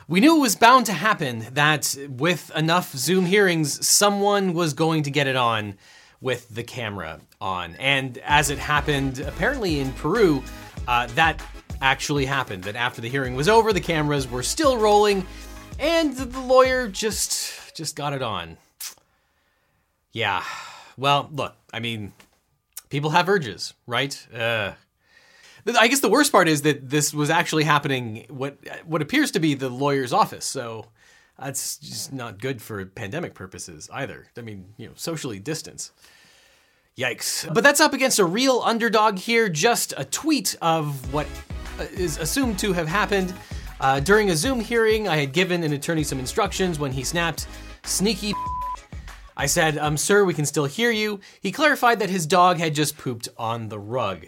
We 0.09 0.21
knew 0.21 0.37
it 0.37 0.41
was 0.41 0.57
bound 0.57 0.87
to 0.87 0.93
happen 0.93 1.47
that 1.53 1.97
with 2.09 2.51
enough 2.57 2.93
Zoom 2.93 3.25
hearings, 3.25 3.87
someone 3.87 4.53
was 4.53 4.75
going 4.75 5.05
to 5.05 5.11
get 5.11 5.27
it 5.27 5.37
on 5.37 5.75
with 6.23 6.49
the 6.55 6.63
camera 6.63 7.21
on. 7.41 7.75
And 7.77 8.17
as 8.19 8.49
it 8.49 8.59
happened, 8.59 9.19
apparently 9.19 9.81
in 9.81 9.93
Peru, 9.93 10.43
uh, 10.89 11.09
that 11.09 11.45
actually 11.83 12.25
happened. 12.25 12.65
That 12.65 12.77
after 12.77 13.03
the 13.03 13.09
hearing 13.09 13.35
was 13.35 13.49
over, 13.49 13.73
the 13.73 13.81
cameras 13.81 14.31
were 14.31 14.43
still 14.43 14.79
rolling, 14.79 15.27
and 15.79 16.17
the 16.17 16.41
lawyer 16.41 16.89
just 16.89 17.77
just 17.77 17.97
got 17.97 18.13
it 18.15 18.23
on. 18.23 18.57
Yeah. 20.13 20.43
Well, 20.97 21.29
look, 21.33 21.55
I 21.73 21.81
mean, 21.81 22.13
people 22.89 23.11
have 23.11 23.29
urges, 23.29 23.75
right? 23.87 24.27
Uh, 24.33 24.73
I 25.79 25.89
guess 25.89 26.01
the 26.01 26.09
worst 26.09 26.33
part 26.33 26.49
is 26.49 26.63
that 26.63 26.89
this 26.89 27.15
was 27.15 27.31
actually 27.31 27.65
happening 27.65 28.27
what 28.29 28.59
what 28.85 29.03
appears 29.03 29.31
to 29.33 29.41
be 29.41 29.55
the 29.55 29.69
lawyer's 29.69 30.13
office. 30.13 30.45
So 30.45 30.87
that's 31.39 31.79
just 31.79 32.13
not 32.13 32.39
good 32.39 32.61
for 32.61 32.85
pandemic 32.85 33.35
purposes 33.35 33.89
either. 33.93 34.27
I 34.37 34.43
mean, 34.43 34.75
you 34.77 34.87
know, 34.87 34.93
socially 34.97 35.39
distance. 35.39 35.93
Yikes. 36.99 37.53
But 37.53 37.65
that's 37.65 37.81
up 37.81 37.95
against 37.95 38.19
a 38.19 38.25
real 38.25 38.61
underdog 38.65 39.19
here, 39.19 39.49
just 39.49 39.95
a 39.97 40.05
tweet 40.05 40.57
of 40.61 41.13
what 41.13 41.27
uh, 41.79 41.85
assumed 42.03 42.59
to 42.59 42.73
have 42.75 42.87
happened. 42.87 43.33
Uh, 43.81 43.99
during 43.99 44.31
a 44.31 44.37
Zoom 44.37 44.61
hearing, 44.61 45.09
I 45.09 45.17
had 45.17 45.33
given 45.33 45.63
an 45.65 45.73
attorney 45.73 46.05
some 46.05 46.19
instructions 46.19 46.79
when 46.79 46.93
he 46.93 47.03
snapped, 47.03 47.47
sneaky. 47.83 48.35
I 49.37 49.47
said, 49.47 49.79
um, 49.79 49.97
sir, 49.97 50.25
we 50.25 50.35
can 50.35 50.45
still 50.45 50.67
hear 50.67 50.91
you. 50.91 51.21
He 51.41 51.51
clarified 51.51 51.99
that 52.01 52.11
his 52.11 52.27
dog 52.27 52.59
had 52.59 52.75
just 52.75 52.99
pooped 52.99 53.29
on 53.39 53.71
the 53.71 53.79
rug. 53.79 54.27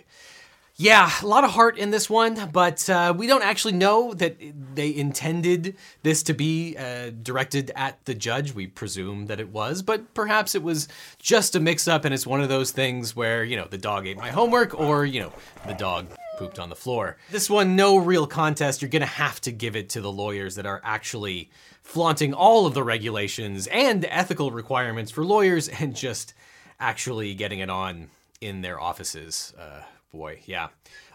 Yeah, 0.77 1.09
a 1.23 1.27
lot 1.27 1.45
of 1.45 1.53
heart 1.53 1.79
in 1.79 1.93
this 1.93 2.11
one, 2.11 2.51
but 2.53 2.91
uh, 2.91 3.15
we 3.17 3.29
don't 3.29 3.45
actually 3.45 3.75
know 3.75 4.13
that 4.15 4.37
they 4.75 4.93
intended 4.93 5.77
this 6.03 6.25
to 6.25 6.35
be 6.35 6.77
uh, 6.77 7.11
directed 7.23 7.71
at 7.77 8.05
the 8.07 8.15
judge. 8.15 8.55
We 8.55 8.67
presume 8.67 9.27
that 9.27 9.39
it 9.39 9.51
was, 9.51 9.83
but 9.83 10.15
perhaps 10.15 10.57
it 10.57 10.65
was 10.65 10.89
just 11.21 11.55
a 11.55 11.61
mix 11.61 11.87
up 11.87 12.05
and 12.05 12.13
it's 12.13 12.27
one 12.27 12.41
of 12.41 12.49
those 12.49 12.73
things 12.73 13.15
where, 13.15 13.45
you 13.45 13.57
know, 13.57 13.69
the 13.71 13.79
dog 13.79 14.09
ate 14.09 14.17
my 14.17 14.33
homework 14.33 14.77
or, 14.77 15.07
you 15.07 15.21
know, 15.21 15.33
the 15.65 15.75
dog 15.75 16.09
pooped 16.39 16.59
on 16.59 16.71
the 16.71 16.75
floor. 16.75 17.19
This 17.31 17.49
one, 17.49 17.77
no 17.77 17.97
real 17.97 18.27
contest. 18.27 18.83
You're 18.83 18.89
going 18.89 18.99
to 18.99 19.07
have 19.07 19.41
to 19.43 19.53
give 19.53 19.77
it 19.77 19.91
to 19.91 20.01
the 20.01 20.11
lawyers 20.11 20.57
that 20.57 20.67
are 20.67 20.81
actually 20.83 21.51
flaunting 21.85 22.35
all 22.35 22.67
of 22.67 22.75
the 22.75 22.83
regulations 22.83 23.69
and 23.69 24.05
ethical 24.07 24.51
requirements 24.51 25.13
for 25.13 25.25
lawyers 25.25 25.69
and 25.69 25.95
just 25.95 26.35
actually 26.81 27.33
getting 27.35 27.61
it 27.61 27.71
on 27.71 28.09
in 28.45 28.61
their 28.61 28.81
offices. 28.81 29.55
Uh, 29.59 29.81
boy, 30.13 30.41
yeah. 30.47 30.69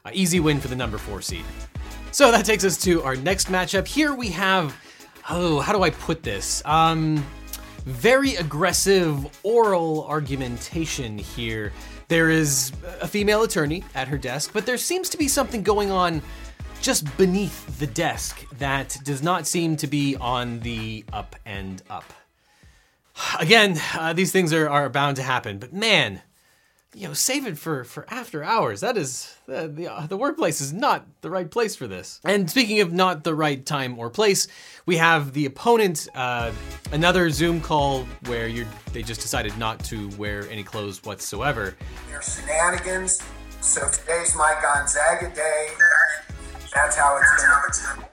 Uh, 0.04 0.12
easy 0.14 0.40
win 0.40 0.60
for 0.60 0.68
the 0.68 0.76
number 0.76 0.98
four 0.98 1.22
seed. 1.22 1.46
So 2.12 2.32
that 2.32 2.46
takes 2.46 2.66
us 2.66 2.78
to 2.84 3.04
our 3.04 3.16
next 3.16 3.48
matchup. 3.48 3.88
Here 3.88 4.14
we 4.14 4.30
have, 4.30 4.76
oh, 5.30 5.60
how 5.60 5.74
do 5.74 5.84
I 5.84 5.92
put 5.92 6.24
this? 6.24 6.64
Um, 6.66 7.24
very 7.86 8.36
aggressive 8.36 9.28
oral 9.44 10.06
argumentation 10.08 11.18
here. 11.18 11.72
There 12.08 12.30
is 12.30 12.72
a 13.02 13.08
female 13.08 13.44
attorney 13.44 13.84
at 13.94 14.08
her 14.08 14.18
desk, 14.18 14.52
but 14.54 14.66
there 14.66 14.78
seems 14.78 15.10
to 15.10 15.18
be 15.18 15.28
something 15.28 15.62
going 15.62 15.92
on 15.92 16.22
just 16.82 17.16
beneath 17.18 17.78
the 17.78 17.88
desk 17.88 18.44
that 18.58 18.98
does 19.04 19.22
not 19.22 19.46
seem 19.46 19.76
to 19.78 19.88
be 19.88 20.16
on 20.16 20.60
the 20.62 21.06
up 21.14 21.36
and 21.46 21.84
up. 21.90 22.06
Again, 23.40 23.78
uh, 23.98 24.14
these 24.14 24.32
things 24.32 24.54
are, 24.54 24.70
are 24.70 24.90
bound 24.90 25.18
to 25.18 25.24
happen, 25.24 25.60
but 25.60 25.74
man, 25.74 26.22
you 26.96 27.08
know, 27.08 27.14
save 27.14 27.46
it 27.46 27.58
for 27.58 27.84
for 27.84 28.06
after 28.10 28.44
hours. 28.44 28.82
That 28.82 28.98
is 28.98 29.36
uh, 29.48 29.68
the 29.68 29.88
uh, 29.88 30.08
the 30.08 30.18
workplace 30.18 30.60
is 30.60 30.74
not 30.74 31.06
the 31.22 31.30
right 31.30 31.50
place 31.50 31.76
for 31.76 31.88
this. 31.88 32.20
And 32.24 32.50
speaking 32.50 32.82
of 32.82 32.92
not 32.92 33.24
the 33.24 33.36
right 33.36 33.64
time 33.64 34.00
or 34.00 34.10
place, 34.10 34.48
we 34.86 34.98
have 34.98 35.34
the 35.34 35.46
opponent, 35.46 36.08
uh, 36.16 36.52
another 36.92 37.30
Zoom 37.30 37.62
call 37.62 38.06
where 38.26 38.48
you 38.48 38.66
they 38.92 39.04
just 39.04 39.22
decided 39.22 39.56
not 39.58 39.84
to 39.86 40.10
wear 40.18 40.50
any 40.50 40.64
clothes 40.64 41.04
whatsoever. 41.04 41.76
There's 42.10 42.36
shenanigans. 42.40 43.22
So 43.62 43.88
today's 43.90 44.36
my 44.36 44.56
Gonzaga 44.62 45.34
day. 45.36 45.68
That's 46.74 46.96
how 46.96 47.20
it's 47.22 47.44
gonna. 47.44 48.10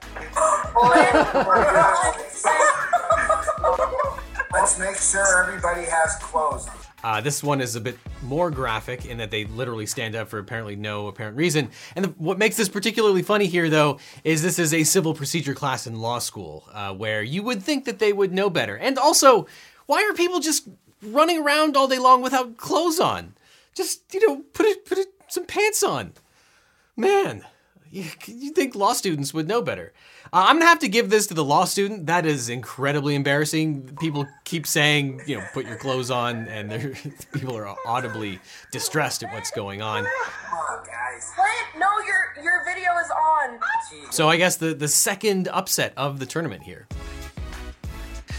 Let's 4.53 4.79
make 4.79 4.97
sure 4.97 5.45
everybody 5.45 5.83
has 5.83 6.17
clothes. 6.21 6.69
Uh, 7.07 7.21
this 7.21 7.41
one 7.41 7.61
is 7.61 7.77
a 7.77 7.81
bit 7.81 7.97
more 8.25 8.51
graphic 8.51 9.07
in 9.07 9.19
that 9.19 9.31
they 9.31 9.45
literally 9.45 9.87
stand 9.87 10.17
up 10.17 10.27
for 10.27 10.41
apparently 10.41 10.75
no 10.75 11.07
apparent 11.07 11.37
reason. 11.37 11.71
And 11.95 12.07
the, 12.07 12.09
what 12.19 12.37
makes 12.37 12.57
this 12.57 12.69
particularly 12.69 13.23
funny 13.23 13.47
here, 13.47 13.71
though, 13.71 14.01
is 14.25 14.43
this 14.43 14.59
is 14.59 14.75
a 14.75 14.83
civil 14.83 15.15
procedure 15.15 15.55
class 15.55 15.87
in 15.87 16.01
law 16.01 16.19
school, 16.19 16.65
uh, 16.73 16.93
where 16.93 17.23
you 17.23 17.45
would 17.45 17.63
think 17.63 17.85
that 17.85 18.01
they 18.01 18.13
would 18.13 18.33
know 18.33 18.51
better. 18.51 18.77
And 18.77 18.99
also, 18.99 19.47
why 19.87 20.03
are 20.03 20.15
people 20.15 20.41
just 20.41 20.69
running 21.01 21.41
around 21.41 21.77
all 21.77 21.87
day 21.87 22.01
long 22.01 22.23
without 22.23 22.57
clothes 22.57 22.99
on? 22.99 23.35
Just 23.73 24.13
you 24.13 24.27
know, 24.27 24.43
put 24.53 24.85
put 24.85 24.99
some 25.29 25.45
pants 25.45 25.85
on. 25.85 26.13
Man, 26.97 27.45
you, 28.27 28.51
think 28.51 28.75
law 28.75 28.93
students 28.93 29.33
would 29.33 29.49
know 29.49 29.63
better? 29.63 29.93
Uh, 30.27 30.45
I'm 30.49 30.57
gonna 30.57 30.67
have 30.67 30.81
to 30.81 30.89
give 30.89 31.09
this 31.09 31.27
to 31.29 31.35
the 31.35 31.45
law 31.45 31.65
student. 31.65 32.07
That 32.07 32.27
is 32.27 32.49
incredibly 32.49 33.15
embarrassing. 33.15 33.97
People 33.99 34.27
keep 34.45 34.67
saying, 34.67 35.23
you 35.27 35.39
know, 35.39 35.45
put 35.55 35.67
your 35.67 35.77
clothes 35.77 36.11
on, 36.11 36.47
and 36.49 36.97
people 37.33 37.57
are 37.57 37.75
audibly 37.87 38.39
distressed 38.71 39.23
at 39.23 39.33
what's 39.33 39.51
going 39.51 39.81
on. 39.81 40.05
Guys. 40.05 41.33
Clint, 41.35 41.79
no, 41.79 41.89
your 42.07 42.45
your 42.45 42.65
video 42.65 42.91
is 42.99 43.11
on. 43.11 43.59
So 44.11 44.29
I 44.29 44.37
guess 44.37 44.57
the 44.57 44.75
the 44.75 44.89
second 44.89 45.49
upset 45.49 45.95
of 45.97 46.19
the 46.19 46.27
tournament 46.27 46.65
here. 46.65 46.87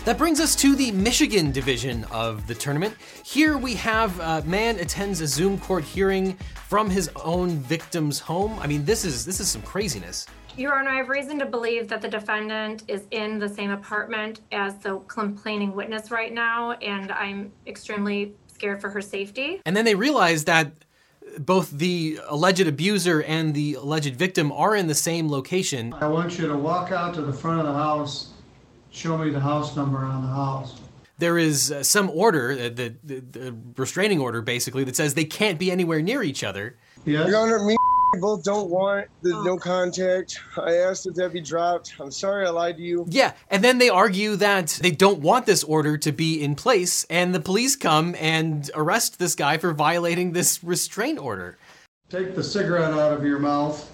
That 0.08 0.18
brings 0.18 0.40
us 0.40 0.56
to 0.56 0.74
the 0.74 0.94
Michigan 0.94 1.52
division 1.52 2.06
of 2.06 2.48
the 2.48 2.56
tournament. 2.56 2.96
Here 3.26 3.58
we 3.58 3.74
have 3.74 4.18
uh, 4.22 4.42
man 4.46 4.80
attends 4.80 5.20
a 5.20 5.28
Zoom 5.28 5.60
court 5.60 5.84
hearing 5.84 6.38
from 6.70 6.90
his 6.90 7.10
own 7.26 7.58
victim's 7.58 8.18
home. 8.18 8.58
I 8.60 8.68
mean, 8.68 8.86
this 8.86 9.04
is 9.04 9.26
this 9.26 9.42
is 9.42 9.50
some 9.50 9.64
craziness. 9.64 10.26
Your 10.56 10.80
Honor, 10.80 10.92
I 10.92 10.96
have 10.96 11.10
reason 11.10 11.38
to 11.40 11.46
believe 11.46 11.90
that 11.90 12.02
the 12.02 12.08
defendant 12.08 12.84
is 12.88 13.04
in 13.12 13.38
the 13.38 13.50
same 13.50 13.70
apartment 13.70 14.40
as 14.54 14.76
the 14.76 15.00
complaining 15.10 15.76
witness 15.76 16.10
right 16.10 16.34
now, 16.34 16.72
and 16.72 17.12
I'm 17.12 17.52
extremely 17.68 18.34
scared 18.48 18.80
for 18.80 18.90
her 18.90 19.02
safety. 19.02 19.62
And 19.66 19.76
then 19.76 19.84
they 19.84 19.96
realize 19.96 20.46
that 20.46 20.72
both 21.38 21.70
the 21.72 22.18
alleged 22.30 22.66
abuser 22.66 23.24
and 23.24 23.54
the 23.54 23.74
alleged 23.74 24.16
victim 24.16 24.54
are 24.54 24.74
in 24.74 24.88
the 24.88 24.96
same 24.96 25.30
location. 25.30 25.94
I 25.96 26.08
want 26.08 26.40
you 26.40 26.48
to 26.48 26.56
walk 26.56 26.94
out 26.94 27.14
to 27.16 27.22
the 27.22 27.34
front 27.34 27.60
of 27.60 27.66
the 27.66 27.74
house, 27.74 28.30
show 28.98 29.18
me 29.18 29.30
the 29.30 29.40
house 29.40 29.76
number 29.76 30.00
on 30.00 30.24
the 30.24 30.28
house. 30.28 30.82
There 31.20 31.38
is 31.38 31.72
uh, 31.72 31.84
some 31.84 32.10
order, 32.10 32.52
uh, 32.52 32.70
the, 32.70 32.96
the, 33.04 33.20
the 33.20 33.56
restraining 33.76 34.20
order 34.20 34.42
basically, 34.42 34.84
that 34.84 34.96
says 34.96 35.14
they 35.14 35.26
can't 35.26 35.60
be 35.60 35.72
anywhere 35.72 36.02
near 36.02 36.24
each 36.24 36.44
other. 36.44 36.78
Yes. 37.06 37.28
Your 37.28 37.38
Honor, 37.38 37.60
me 37.64 37.76
both 38.20 38.44
don't 38.44 38.70
want 38.70 39.08
the 39.22 39.30
no 39.44 39.58
contact. 39.58 40.40
I 40.58 40.76
asked 40.76 41.04
that 41.04 41.16
that 41.16 41.34
be 41.34 41.42
dropped. 41.42 41.94
I'm 42.00 42.12
sorry 42.12 42.46
I 42.46 42.50
lied 42.50 42.78
to 42.78 42.84
you. 42.84 43.06
Yeah, 43.10 43.34
and 43.50 43.64
then 43.64 43.78
they 43.78 43.90
argue 43.90 44.36
that 44.38 44.80
they 44.82 44.92
don't 44.92 45.20
want 45.20 45.46
this 45.46 45.64
order 45.64 45.98
to 45.98 46.12
be 46.12 46.42
in 46.42 46.56
place, 46.56 47.04
and 47.10 47.36
the 47.36 47.40
police 47.40 47.76
come 47.76 48.16
and 48.18 48.70
arrest 48.74 49.20
this 49.20 49.36
guy 49.36 49.58
for 49.58 49.74
violating 49.74 50.32
this 50.32 50.64
restraint 50.64 51.20
order. 51.20 51.58
Take 52.10 52.36
the 52.36 52.44
cigarette 52.44 52.94
out 52.94 53.14
of 53.14 53.26
your 53.26 53.40
mouth. 53.40 53.92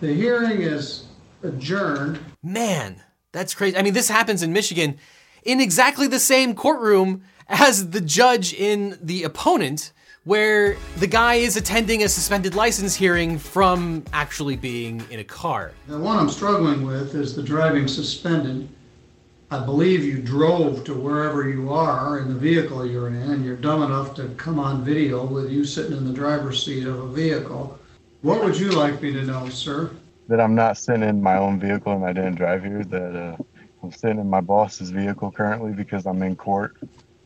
The 0.00 0.12
hearing 0.12 0.62
is 0.62 1.06
adjourned. 1.42 2.18
Man, 2.42 3.02
that's 3.34 3.52
crazy. 3.52 3.76
I 3.76 3.82
mean, 3.82 3.92
this 3.92 4.08
happens 4.08 4.42
in 4.42 4.52
Michigan 4.52 4.96
in 5.42 5.60
exactly 5.60 6.06
the 6.06 6.20
same 6.20 6.54
courtroom 6.54 7.22
as 7.48 7.90
the 7.90 8.00
judge 8.00 8.54
in 8.54 8.98
the 9.02 9.24
opponent 9.24 9.92
where 10.24 10.76
the 10.96 11.06
guy 11.06 11.34
is 11.34 11.56
attending 11.56 12.02
a 12.02 12.08
suspended 12.08 12.54
license 12.54 12.94
hearing 12.94 13.36
from 13.36 14.02
actually 14.14 14.56
being 14.56 15.04
in 15.10 15.20
a 15.20 15.24
car. 15.24 15.72
The 15.86 15.98
one 15.98 16.16
I'm 16.16 16.30
struggling 16.30 16.86
with 16.86 17.14
is 17.14 17.36
the 17.36 17.42
driving 17.42 17.86
suspended. 17.86 18.66
I 19.50 19.62
believe 19.62 20.02
you 20.02 20.22
drove 20.22 20.84
to 20.84 20.94
wherever 20.94 21.46
you 21.46 21.70
are 21.70 22.20
in 22.20 22.28
the 22.28 22.34
vehicle 22.34 22.86
you're 22.86 23.08
in, 23.08 23.16
and 23.16 23.44
you're 23.44 23.56
dumb 23.56 23.82
enough 23.82 24.14
to 24.14 24.28
come 24.30 24.58
on 24.58 24.82
video 24.82 25.26
with 25.26 25.50
you 25.50 25.64
sitting 25.64 25.96
in 25.96 26.06
the 26.06 26.14
driver's 26.14 26.64
seat 26.64 26.86
of 26.86 26.98
a 26.98 27.08
vehicle. 27.08 27.78
What 28.22 28.42
would 28.42 28.58
you 28.58 28.70
like 28.70 29.02
me 29.02 29.12
to 29.12 29.22
know, 29.22 29.50
sir? 29.50 29.90
That 30.28 30.40
I'm 30.40 30.54
not 30.54 30.78
sitting 30.78 31.02
in 31.02 31.22
my 31.22 31.36
own 31.36 31.60
vehicle 31.60 31.92
and 31.92 32.04
I 32.04 32.12
didn't 32.12 32.36
drive 32.36 32.64
here. 32.64 32.82
That 32.84 33.14
uh, 33.14 33.36
I'm 33.82 33.92
sitting 33.92 34.18
in 34.18 34.30
my 34.30 34.40
boss's 34.40 34.90
vehicle 34.90 35.30
currently 35.30 35.72
because 35.72 36.06
I'm 36.06 36.22
in 36.22 36.36
court. 36.36 36.76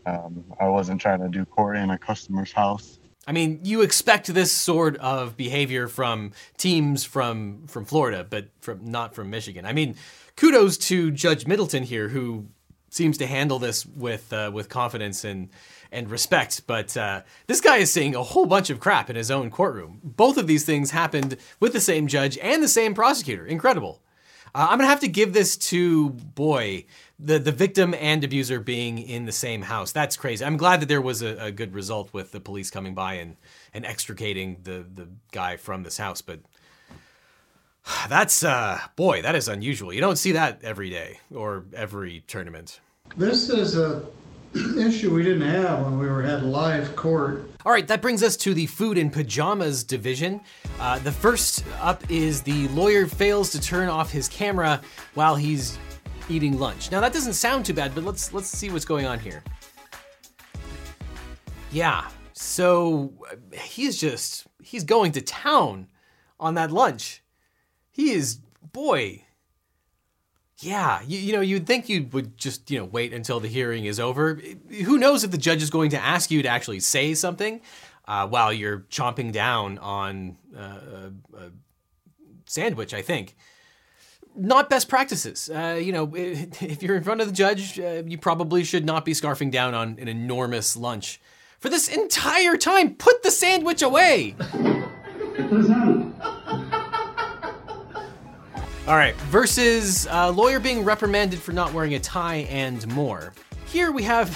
Um, 0.06 0.44
I 0.58 0.68
wasn't 0.68 1.00
trying 1.00 1.20
to 1.20 1.28
do 1.28 1.44
court 1.44 1.76
in 1.76 1.90
a 1.90 1.98
customer's 1.98 2.52
house. 2.52 2.98
I 3.26 3.32
mean, 3.32 3.60
you 3.62 3.82
expect 3.82 4.26
this 4.32 4.50
sort 4.50 4.96
of 4.96 5.36
behavior 5.36 5.86
from 5.86 6.32
teams 6.56 7.04
from 7.04 7.66
from 7.66 7.84
Florida, 7.84 8.26
but 8.28 8.48
from 8.62 8.90
not 8.90 9.14
from 9.14 9.28
Michigan. 9.28 9.66
I 9.66 9.74
mean, 9.74 9.96
kudos 10.36 10.78
to 10.88 11.10
Judge 11.10 11.46
Middleton 11.46 11.82
here, 11.82 12.08
who 12.08 12.46
seems 12.90 13.18
to 13.18 13.26
handle 13.26 13.58
this 13.58 13.84
with 13.84 14.32
uh, 14.32 14.50
with 14.52 14.70
confidence 14.70 15.24
and 15.24 15.50
and 15.92 16.10
respect. 16.10 16.66
But 16.66 16.96
uh, 16.96 17.22
this 17.46 17.60
guy 17.60 17.78
is 17.78 17.92
saying 17.92 18.14
a 18.14 18.22
whole 18.22 18.46
bunch 18.46 18.70
of 18.70 18.80
crap 18.80 19.10
in 19.10 19.16
his 19.16 19.30
own 19.30 19.50
courtroom. 19.50 20.00
Both 20.02 20.36
of 20.36 20.46
these 20.46 20.64
things 20.64 20.90
happened 20.90 21.36
with 21.60 21.72
the 21.72 21.80
same 21.80 22.06
judge 22.06 22.38
and 22.38 22.62
the 22.62 22.68
same 22.68 22.94
prosecutor. 22.94 23.46
Incredible. 23.46 24.00
Uh, 24.54 24.68
I'm 24.70 24.78
gonna 24.78 24.88
have 24.88 25.00
to 25.00 25.08
give 25.08 25.32
this 25.34 25.56
to 25.56 26.10
boy 26.10 26.86
the 27.18 27.38
the 27.38 27.52
victim 27.52 27.94
and 27.94 28.24
abuser 28.24 28.60
being 28.60 28.98
in 28.98 29.26
the 29.26 29.32
same 29.32 29.62
house. 29.62 29.92
That's 29.92 30.16
crazy. 30.16 30.44
I'm 30.44 30.56
glad 30.56 30.80
that 30.80 30.86
there 30.86 31.02
was 31.02 31.22
a, 31.22 31.36
a 31.36 31.52
good 31.52 31.74
result 31.74 32.12
with 32.12 32.32
the 32.32 32.40
police 32.40 32.70
coming 32.70 32.94
by 32.94 33.14
and 33.14 33.36
and 33.74 33.84
extricating 33.84 34.58
the 34.62 34.86
the 34.92 35.08
guy 35.32 35.56
from 35.56 35.82
this 35.82 35.98
house, 35.98 36.22
but. 36.22 36.40
That's 38.08 38.42
uh 38.42 38.80
boy, 38.96 39.22
that 39.22 39.34
is 39.34 39.48
unusual. 39.48 39.92
You 39.92 40.00
don't 40.00 40.18
see 40.18 40.32
that 40.32 40.60
every 40.62 40.90
day 40.90 41.20
or 41.34 41.64
every 41.74 42.24
tournament. 42.26 42.80
This 43.16 43.48
is 43.48 43.76
a 43.76 44.04
issue 44.78 45.14
we 45.14 45.22
didn't 45.22 45.48
have 45.48 45.84
when 45.84 45.98
we 45.98 46.06
were 46.06 46.22
had 46.22 46.42
live 46.42 46.94
court. 46.96 47.50
All 47.64 47.72
right, 47.72 47.86
that 47.88 48.00
brings 48.00 48.22
us 48.22 48.36
to 48.38 48.54
the 48.54 48.66
food 48.66 48.96
and 48.98 49.12
pajamas 49.12 49.84
division. 49.84 50.40
Uh, 50.80 50.98
the 51.00 51.12
first 51.12 51.64
up 51.80 52.08
is 52.10 52.42
the 52.42 52.68
lawyer 52.68 53.06
fails 53.06 53.50
to 53.50 53.60
turn 53.60 53.88
off 53.88 54.10
his 54.10 54.28
camera 54.28 54.80
while 55.14 55.36
he's 55.36 55.78
eating 56.28 56.58
lunch. 56.58 56.90
Now 56.90 57.00
that 57.00 57.12
doesn't 57.12 57.34
sound 57.34 57.64
too 57.64 57.74
bad, 57.74 57.94
but 57.94 58.04
let's 58.04 58.32
let's 58.32 58.48
see 58.48 58.70
what's 58.70 58.84
going 58.84 59.06
on 59.06 59.18
here. 59.18 59.42
Yeah, 61.70 62.08
so 62.32 63.12
uh, 63.30 63.36
he's 63.56 64.00
just 64.00 64.46
he's 64.62 64.84
going 64.84 65.12
to 65.12 65.20
town 65.20 65.88
on 66.40 66.54
that 66.54 66.70
lunch. 66.70 67.22
He 67.90 68.12
is 68.12 68.40
boy. 68.72 69.24
Yeah, 70.60 71.00
you, 71.06 71.18
you 71.18 71.32
know, 71.32 71.40
you'd 71.40 71.66
think 71.66 71.88
you 71.88 72.08
would 72.12 72.36
just, 72.36 72.70
you 72.70 72.78
know, 72.78 72.84
wait 72.84 73.12
until 73.12 73.38
the 73.38 73.48
hearing 73.48 73.84
is 73.84 74.00
over. 74.00 74.40
Who 74.84 74.98
knows 74.98 75.22
if 75.22 75.30
the 75.30 75.38
judge 75.38 75.62
is 75.62 75.70
going 75.70 75.90
to 75.90 75.98
ask 75.98 76.30
you 76.30 76.42
to 76.42 76.48
actually 76.48 76.80
say 76.80 77.14
something 77.14 77.60
uh, 78.08 78.26
while 78.26 78.52
you're 78.52 78.80
chomping 78.90 79.30
down 79.30 79.78
on 79.78 80.36
uh, 80.56 81.10
a, 81.36 81.50
sandwich, 82.46 82.92
I 82.92 83.02
think 83.02 83.36
not 84.34 84.70
best 84.70 84.88
practices. 84.88 85.48
Uh, 85.48 85.78
you 85.80 85.92
know, 85.92 86.12
if 86.14 86.82
you're 86.82 86.96
in 86.96 87.04
front 87.04 87.20
of 87.20 87.28
the 87.28 87.32
judge, 87.32 87.78
uh, 87.78 88.02
you 88.06 88.18
probably 88.18 88.64
should 88.64 88.84
not 88.84 89.04
be 89.04 89.12
scarfing 89.12 89.50
down 89.50 89.74
on 89.74 89.96
an 90.00 90.08
enormous 90.08 90.76
lunch. 90.76 91.20
For 91.60 91.68
this 91.68 91.88
entire 91.88 92.56
time, 92.56 92.94
put 92.94 93.22
the 93.22 93.30
sandwich 93.30 93.82
away. 93.82 94.36
All 98.88 98.96
right, 98.96 99.14
versus 99.26 100.06
uh, 100.06 100.30
lawyer 100.30 100.58
being 100.58 100.82
reprimanded 100.82 101.40
for 101.40 101.52
not 101.52 101.74
wearing 101.74 101.92
a 101.92 102.00
tie 102.00 102.46
and 102.48 102.86
more. 102.88 103.34
Here 103.66 103.92
we 103.92 104.02
have 104.04 104.34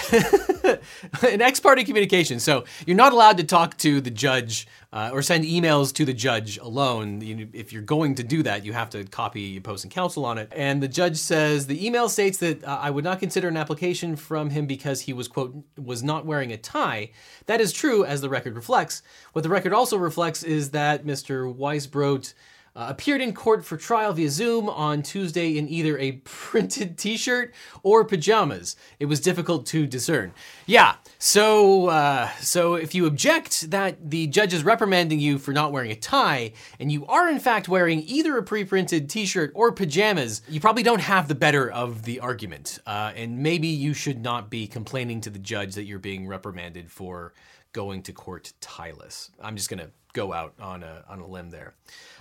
an 1.22 1.40
ex 1.40 1.58
parte 1.58 1.84
communication. 1.84 2.38
So 2.38 2.64
you're 2.84 2.94
not 2.94 3.14
allowed 3.14 3.38
to 3.38 3.44
talk 3.44 3.78
to 3.78 4.02
the 4.02 4.10
judge 4.10 4.66
uh, 4.92 5.08
or 5.10 5.22
send 5.22 5.46
emails 5.46 5.94
to 5.94 6.04
the 6.04 6.12
judge 6.12 6.58
alone. 6.58 7.22
You, 7.22 7.48
if 7.54 7.72
you're 7.72 7.80
going 7.80 8.16
to 8.16 8.22
do 8.22 8.42
that, 8.42 8.62
you 8.62 8.74
have 8.74 8.90
to 8.90 9.04
copy 9.04 9.56
opposing 9.56 9.90
counsel 9.90 10.26
on 10.26 10.36
it. 10.36 10.52
And 10.54 10.82
the 10.82 10.88
judge 10.88 11.16
says 11.16 11.66
the 11.66 11.86
email 11.86 12.10
states 12.10 12.36
that 12.38 12.62
uh, 12.62 12.78
I 12.78 12.90
would 12.90 13.04
not 13.04 13.20
consider 13.20 13.48
an 13.48 13.56
application 13.56 14.16
from 14.16 14.50
him 14.50 14.66
because 14.66 15.00
he 15.00 15.14
was, 15.14 15.28
quote, 15.28 15.56
was 15.78 16.02
not 16.02 16.26
wearing 16.26 16.52
a 16.52 16.58
tie. 16.58 17.12
That 17.46 17.62
is 17.62 17.72
true, 17.72 18.04
as 18.04 18.20
the 18.20 18.28
record 18.28 18.54
reflects. 18.54 19.02
What 19.32 19.44
the 19.44 19.48
record 19.48 19.72
also 19.72 19.96
reflects 19.96 20.42
is 20.42 20.72
that 20.72 21.06
Mr. 21.06 21.50
Weisbrot 21.56 22.34
uh, 22.74 22.86
appeared 22.88 23.20
in 23.20 23.34
court 23.34 23.64
for 23.64 23.76
trial 23.76 24.12
via 24.12 24.30
Zoom 24.30 24.68
on 24.68 25.02
Tuesday 25.02 25.58
in 25.58 25.68
either 25.68 25.98
a 25.98 26.12
printed 26.24 26.96
t 26.96 27.16
shirt 27.16 27.52
or 27.82 28.04
pajamas. 28.04 28.76
It 28.98 29.06
was 29.06 29.20
difficult 29.20 29.66
to 29.66 29.86
discern. 29.86 30.32
Yeah, 30.66 30.96
so, 31.18 31.86
uh, 31.88 32.30
so 32.40 32.74
if 32.74 32.94
you 32.94 33.06
object 33.06 33.70
that 33.70 34.10
the 34.10 34.26
judge 34.26 34.54
is 34.54 34.64
reprimanding 34.64 35.20
you 35.20 35.38
for 35.38 35.52
not 35.52 35.72
wearing 35.72 35.90
a 35.90 35.96
tie, 35.96 36.52
and 36.80 36.90
you 36.90 37.06
are 37.06 37.28
in 37.28 37.38
fact 37.38 37.68
wearing 37.68 38.02
either 38.06 38.36
a 38.36 38.42
pre 38.42 38.64
printed 38.64 39.08
t 39.10 39.26
shirt 39.26 39.52
or 39.54 39.72
pajamas, 39.72 40.42
you 40.48 40.60
probably 40.60 40.82
don't 40.82 41.00
have 41.00 41.28
the 41.28 41.34
better 41.34 41.70
of 41.70 42.02
the 42.04 42.20
argument. 42.20 42.78
Uh, 42.86 43.12
and 43.14 43.38
maybe 43.38 43.68
you 43.68 43.94
should 43.94 44.22
not 44.22 44.50
be 44.50 44.66
complaining 44.66 45.20
to 45.20 45.30
the 45.30 45.38
judge 45.38 45.74
that 45.74 45.84
you're 45.84 45.98
being 45.98 46.26
reprimanded 46.26 46.90
for 46.90 47.32
going 47.72 48.02
to 48.02 48.12
court 48.12 48.52
tieless. 48.60 49.30
I'm 49.40 49.56
just 49.56 49.68
gonna 49.70 49.90
go 50.12 50.32
out 50.32 50.54
on 50.60 50.82
a 50.82 51.04
on 51.08 51.20
a 51.20 51.26
limb 51.26 51.50
there. 51.50 51.74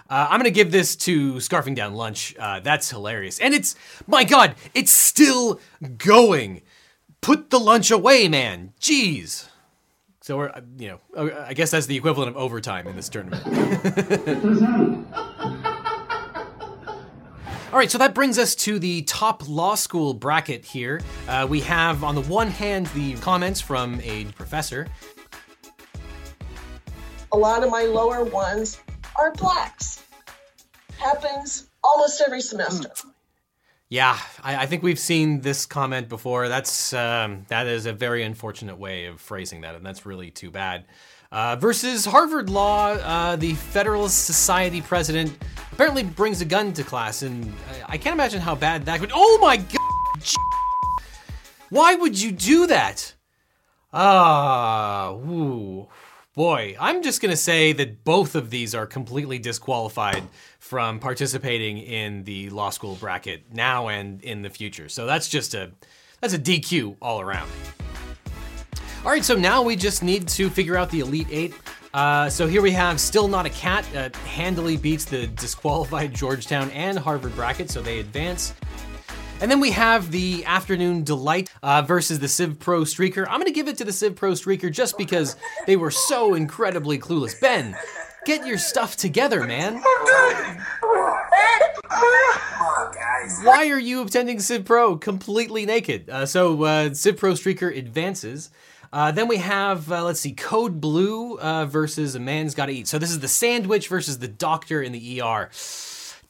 Uh, 0.10 0.28
I'm 0.30 0.40
gonna 0.40 0.52
give 0.52 0.72
this 0.72 0.96
to 0.98 1.36
scarfing 1.36 1.76
down 1.76 1.94
lunch. 1.94 2.36
Uh, 2.38 2.60
that's 2.60 2.90
hilarious, 2.90 3.40
and 3.40 3.54
it's 3.54 3.76
my 4.08 4.24
God, 4.24 4.56
it's 4.74 4.92
still 4.92 5.60
going. 5.98 6.62
Put 7.22 7.52
the 7.52 7.60
lunch 7.60 7.92
away, 7.92 8.28
man. 8.28 8.74
Jeez. 8.80 9.48
So 10.22 10.38
we're, 10.38 10.52
you 10.78 10.88
know, 10.88 11.00
uh, 11.16 11.46
I 11.48 11.54
guess 11.54 11.72
that's 11.72 11.88
the 11.88 11.98
equivalent 11.98 12.30
of 12.30 12.38
overtime 12.38 12.88
in 12.88 12.96
this 12.96 13.10
tournament. 13.10 13.44
All 17.72 17.78
right, 17.78 17.90
so 17.90 17.98
that 18.00 18.14
brings 18.14 18.38
us 18.38 18.54
to 18.56 18.80
the 18.80 19.04
top 19.04 19.48
law 19.48 19.76
school 19.76 20.14
bracket 20.14 20.66
here. 20.66 21.00
Uh, 21.28 21.48
we 21.50 21.62
have, 21.62 22.04
on 22.04 22.16
the 22.16 22.22
one 22.24 22.50
hand, 22.50 22.88
the 22.88 23.16
comments 23.16 23.62
from 23.62 24.02
a 24.02 24.26
professor. 24.26 24.88
A 27.34 27.38
lot 27.38 27.64
of 27.64 27.70
my 27.70 27.84
lower 27.84 28.24
ones 28.24 28.80
are 29.16 29.32
blacks. 29.32 30.04
Happens 30.98 31.70
almost 31.84 32.22
every 32.26 32.42
semester. 32.42 32.92
Yeah, 33.90 34.18
I, 34.44 34.64
I 34.64 34.66
think 34.68 34.84
we've 34.84 35.00
seen 35.00 35.42
this 35.42 35.66
comment 35.66 36.08
before. 36.08 36.48
That's 36.48 36.94
um, 36.94 37.46
that 37.50 37.68
is 37.68 37.86
a 37.86 37.94
very 37.94 38.24
unfortunate 38.24 38.78
way 38.78 39.06
of 39.06 39.20
phrasing 39.20 39.62
that, 39.62 39.76
and 39.76 39.86
that's 39.86 40.06
really 40.06 40.32
too 40.32 40.52
bad. 40.52 40.86
Uh, 41.32 41.56
versus 41.56 42.06
Harvard 42.06 42.50
Law, 42.50 42.92
uh, 42.94 43.36
the 43.38 43.54
Federalist 43.54 44.26
Society 44.26 44.82
president 44.82 45.38
apparently 45.72 46.04
brings 46.04 46.42
a 46.42 46.46
gun 46.46 46.74
to 46.74 46.84
class, 46.84 47.22
and 47.22 47.54
I, 47.70 47.94
I 47.94 47.98
can't 47.98 48.14
imagine 48.14 48.42
how 48.42 48.56
bad 48.56 48.86
that 48.86 49.00
could. 49.00 49.12
Oh 49.14 49.40
my 49.42 49.58
god! 49.58 49.78
Why 51.70 51.96
would 51.96 52.22
you 52.22 52.32
do 52.32 52.68
that? 52.68 53.14
Ah, 53.94 55.12
ooh, 55.12 55.88
boy. 56.34 56.76
I'm 56.80 57.02
just 57.04 57.22
gonna 57.22 57.36
say 57.36 57.74
that 57.74 58.04
both 58.04 58.36
of 58.36 58.50
these 58.50 58.74
are 58.74 58.86
completely 58.86 59.40
disqualified 59.40 60.24
from 60.60 61.00
participating 61.00 61.78
in 61.78 62.24
the 62.24 62.50
law 62.50 62.70
school 62.70 62.96
bracket 62.96 63.54
now 63.54 63.90
and 63.90 64.22
in 64.24 64.42
the 64.42 64.50
future. 64.50 64.90
So 64.90 65.06
that's 65.06 65.28
just 65.28 65.54
a 65.54 65.72
that's 66.22 66.34
a 66.34 66.40
DQ 66.40 66.98
all 67.02 67.22
around. 67.22 67.50
All 69.04 69.10
right, 69.10 69.26
so 69.26 69.36
now 69.36 69.64
we 69.64 69.76
just 69.76 70.04
need 70.04 70.28
to 70.28 70.50
figure 70.50 70.78
out 70.78 70.92
the 70.92 71.00
Elite 71.00 71.28
Eight. 71.32 71.56
Uh, 71.94 72.30
so 72.30 72.48
here 72.48 72.62
we 72.62 72.72
have 72.72 73.02
Still 73.02 73.28
Not 73.28 73.46
a 73.46 73.50
Cat, 73.50 73.86
uh, 73.96 74.10
handily 74.28 74.78
beats 74.78 75.04
the 75.06 75.28
disqualified 75.28 76.14
Georgetown 76.14 76.70
and 76.70 76.98
Harvard 76.98 77.36
bracket, 77.36 77.70
so 77.70 77.82
they 77.82 78.00
advance. 78.00 78.54
And 79.42 79.50
then 79.50 79.60
we 79.60 79.72
have 79.72 80.12
the 80.12 80.46
Afternoon 80.46 81.04
Delight 81.04 81.50
uh, 81.64 81.82
versus 81.82 82.20
the 82.20 82.28
Civ 82.28 82.60
Pro 82.60 82.82
Streaker. 82.82 83.26
I'm 83.28 83.40
gonna 83.40 83.50
give 83.50 83.68
it 83.68 83.76
to 83.78 83.84
the 83.84 83.92
Civ 83.92 84.16
Pro 84.16 84.34
Streaker 84.34 84.72
just 84.72 85.00
because 85.00 85.36
they 85.66 85.76
were 85.76 85.90
so 85.90 86.36
incredibly 86.36 87.00
clueless. 87.00 87.40
Ben, 87.42 87.76
get 88.24 88.46
your 88.46 88.60
stuff 88.60 88.96
together, 88.96 89.44
man. 89.46 89.82
Why 93.44 93.70
are 93.72 93.80
you 93.80 94.04
attending 94.04 94.40
Civ 94.40 94.64
Pro 94.66 94.96
completely 94.96 95.66
naked? 95.66 96.08
Uh, 96.08 96.28
so 96.28 96.64
uh, 96.64 96.94
Civ 96.94 97.18
Pro 97.18 97.34
Streaker 97.34 97.76
advances. 97.76 98.52
Uh, 98.94 99.12
then 99.12 99.28
we 99.28 99.38
have, 99.38 99.92
uh, 99.92 100.04
let's 100.04 100.20
see, 100.20 100.34
Code 100.34 100.80
Blue 100.80 101.40
uh, 101.40 101.66
versus 101.66 102.14
A 102.14 102.20
Man's 102.20 102.54
Gotta 102.54 102.74
Eat. 102.74 102.88
So 102.88 103.00
this 103.00 103.10
is 103.10 103.22
the 103.22 103.28
sandwich 103.28 103.88
versus 103.88 104.20
the 104.20 104.28
doctor 104.28 104.84
in 104.84 104.92
the 104.92 105.22
ER. 105.22 105.50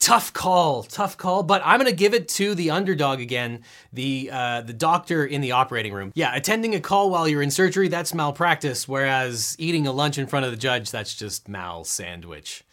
Tough 0.02 0.34
call, 0.34 0.82
tough 0.82 1.16
call, 1.16 1.44
but 1.44 1.62
I'm 1.64 1.80
gonna 1.80 1.92
give 1.92 2.16
it 2.16 2.28
to 2.30 2.56
the 2.56 2.72
underdog 2.72 3.20
again, 3.20 3.62
the 3.94 4.32
uh, 4.34 4.62
the 4.62 4.74
doctor 4.74 5.24
in 5.24 5.42
the 5.42 5.52
operating 5.52 5.94
room. 5.94 6.12
Yeah, 6.16 6.36
attending 6.36 6.74
a 6.74 6.80
call 6.80 7.12
while 7.12 7.28
you're 7.28 7.44
in 7.44 7.52
surgery, 7.52 7.88
that's 7.88 8.12
malpractice, 8.12 8.88
whereas 8.88 9.56
eating 9.60 9.86
a 9.86 9.92
lunch 9.92 10.18
in 10.18 10.26
front 10.26 10.46
of 10.46 10.52
the 10.52 10.58
judge, 10.58 10.90
that's 10.90 11.14
just 11.14 11.48
mal 11.48 11.84
sandwich. 11.84 12.64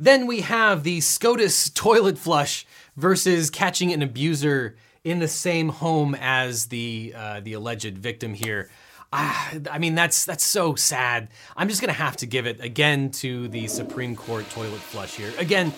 Then 0.00 0.26
we 0.26 0.40
have 0.40 0.82
the 0.82 1.02
SCOTUS 1.02 1.68
toilet 1.74 2.16
flush 2.16 2.66
versus 2.96 3.50
catching 3.50 3.92
an 3.92 4.00
abuser 4.00 4.76
in 5.04 5.18
the 5.18 5.28
same 5.28 5.68
home 5.68 6.14
as 6.18 6.66
the 6.66 7.12
uh, 7.14 7.40
the 7.40 7.52
alleged 7.52 7.98
victim 7.98 8.32
here. 8.32 8.70
Ah, 9.12 9.52
I 9.70 9.78
mean 9.78 9.94
that's 9.94 10.24
that's 10.24 10.44
so 10.44 10.74
sad. 10.74 11.28
I'm 11.54 11.68
just 11.68 11.82
gonna 11.82 11.92
have 11.92 12.16
to 12.16 12.26
give 12.26 12.46
it 12.46 12.64
again 12.64 13.10
to 13.10 13.46
the 13.48 13.68
Supreme 13.68 14.16
Court 14.16 14.48
toilet 14.48 14.80
flush 14.80 15.16
here. 15.16 15.34
Again, 15.38 15.74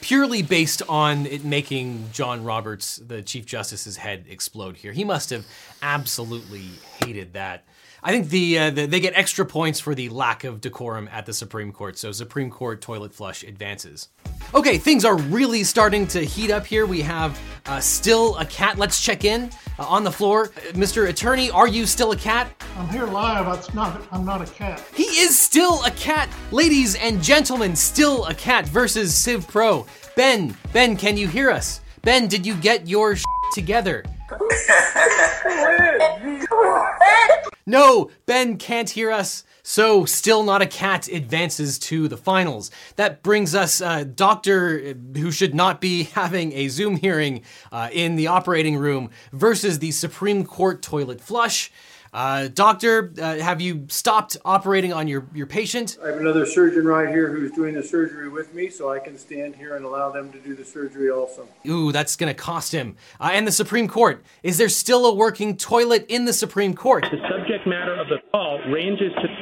purely 0.00 0.42
based 0.42 0.82
on 0.88 1.26
it 1.26 1.44
making 1.44 2.10
John 2.12 2.44
Roberts, 2.44 2.96
the 2.96 3.22
Chief 3.22 3.46
Justice's 3.46 3.96
head, 3.96 4.24
explode 4.28 4.76
here. 4.76 4.92
He 4.92 5.04
must 5.04 5.30
have 5.30 5.46
absolutely 5.82 6.68
hated 7.02 7.32
that. 7.34 7.64
I 8.06 8.10
think 8.10 8.28
the, 8.28 8.58
uh, 8.58 8.70
the, 8.70 8.84
they 8.84 9.00
get 9.00 9.14
extra 9.16 9.46
points 9.46 9.80
for 9.80 9.94
the 9.94 10.10
lack 10.10 10.44
of 10.44 10.60
decorum 10.60 11.08
at 11.10 11.24
the 11.24 11.32
Supreme 11.32 11.72
Court. 11.72 11.96
So 11.96 12.12
Supreme 12.12 12.50
Court 12.50 12.82
toilet 12.82 13.14
flush 13.14 13.42
advances. 13.42 14.10
Okay, 14.54 14.76
things 14.76 15.06
are 15.06 15.16
really 15.16 15.64
starting 15.64 16.06
to 16.08 16.22
heat 16.22 16.50
up 16.50 16.66
here. 16.66 16.84
We 16.84 17.00
have 17.00 17.40
uh, 17.64 17.80
still 17.80 18.36
a 18.36 18.44
cat. 18.44 18.76
Let's 18.76 19.00
check 19.00 19.24
in 19.24 19.50
uh, 19.78 19.86
on 19.86 20.04
the 20.04 20.12
floor. 20.12 20.52
Uh, 20.54 20.72
Mr. 20.72 21.08
Attorney, 21.08 21.50
are 21.50 21.66
you 21.66 21.86
still 21.86 22.12
a 22.12 22.16
cat? 22.16 22.52
I'm 22.76 22.90
here 22.90 23.06
live. 23.06 23.58
It's 23.58 23.72
not, 23.72 24.02
I'm 24.12 24.26
not 24.26 24.46
a 24.46 24.52
cat. 24.52 24.84
He 24.94 25.04
is 25.04 25.38
still 25.38 25.82
a 25.84 25.90
cat, 25.92 26.28
ladies 26.50 26.96
and 26.96 27.22
gentlemen. 27.22 27.74
Still 27.74 28.26
a 28.26 28.34
cat 28.34 28.68
versus 28.68 29.16
Civ 29.16 29.48
Pro. 29.48 29.86
Ben, 30.14 30.54
Ben, 30.74 30.98
can 30.98 31.16
you 31.16 31.26
hear 31.26 31.50
us? 31.50 31.80
Ben, 32.02 32.28
did 32.28 32.44
you 32.44 32.54
get 32.56 32.86
your 32.86 33.16
together? 33.54 34.04
No, 37.66 38.10
Ben 38.26 38.58
can't 38.58 38.90
hear 38.90 39.10
us. 39.10 39.42
So, 39.62 40.04
still 40.04 40.42
not 40.42 40.60
a 40.60 40.66
cat 40.66 41.08
advances 41.08 41.78
to 41.80 42.08
the 42.08 42.18
finals. 42.18 42.70
That 42.96 43.22
brings 43.22 43.54
us 43.54 43.80
uh, 43.80 44.04
Doctor, 44.04 44.94
who 45.16 45.32
should 45.32 45.54
not 45.54 45.80
be 45.80 46.04
having 46.14 46.52
a 46.52 46.68
Zoom 46.68 46.96
hearing 46.96 47.40
uh, 47.72 47.88
in 47.90 48.16
the 48.16 48.26
operating 48.26 48.76
room, 48.76 49.08
versus 49.32 49.78
the 49.78 49.92
Supreme 49.92 50.44
Court 50.44 50.82
toilet 50.82 51.22
flush. 51.22 51.72
Uh, 52.14 52.46
doctor, 52.46 53.12
uh, 53.20 53.38
have 53.38 53.60
you 53.60 53.86
stopped 53.88 54.36
operating 54.44 54.92
on 54.92 55.08
your, 55.08 55.26
your 55.34 55.48
patient? 55.48 55.98
I 56.00 56.10
have 56.10 56.18
another 56.18 56.46
surgeon 56.46 56.86
right 56.86 57.08
here 57.08 57.28
who's 57.32 57.50
doing 57.50 57.74
the 57.74 57.82
surgery 57.82 58.28
with 58.28 58.54
me, 58.54 58.70
so 58.70 58.92
I 58.92 59.00
can 59.00 59.18
stand 59.18 59.56
here 59.56 59.74
and 59.74 59.84
allow 59.84 60.12
them 60.12 60.30
to 60.30 60.38
do 60.38 60.54
the 60.54 60.64
surgery 60.64 61.10
also. 61.10 61.48
Ooh, 61.66 61.90
that's 61.90 62.14
gonna 62.14 62.32
cost 62.32 62.70
him. 62.70 62.94
Uh, 63.20 63.30
and 63.32 63.48
the 63.48 63.52
Supreme 63.52 63.88
Court. 63.88 64.24
Is 64.44 64.58
there 64.58 64.68
still 64.68 65.06
a 65.06 65.14
working 65.14 65.56
toilet 65.56 66.06
in 66.08 66.24
the 66.24 66.32
Supreme 66.32 66.74
Court? 66.74 67.04
The 67.10 67.18
subject 67.28 67.66
matter 67.66 67.96
of 67.96 68.06
the 68.06 68.18
call 68.30 68.60
ranges 68.70 69.12
to 69.14 69.33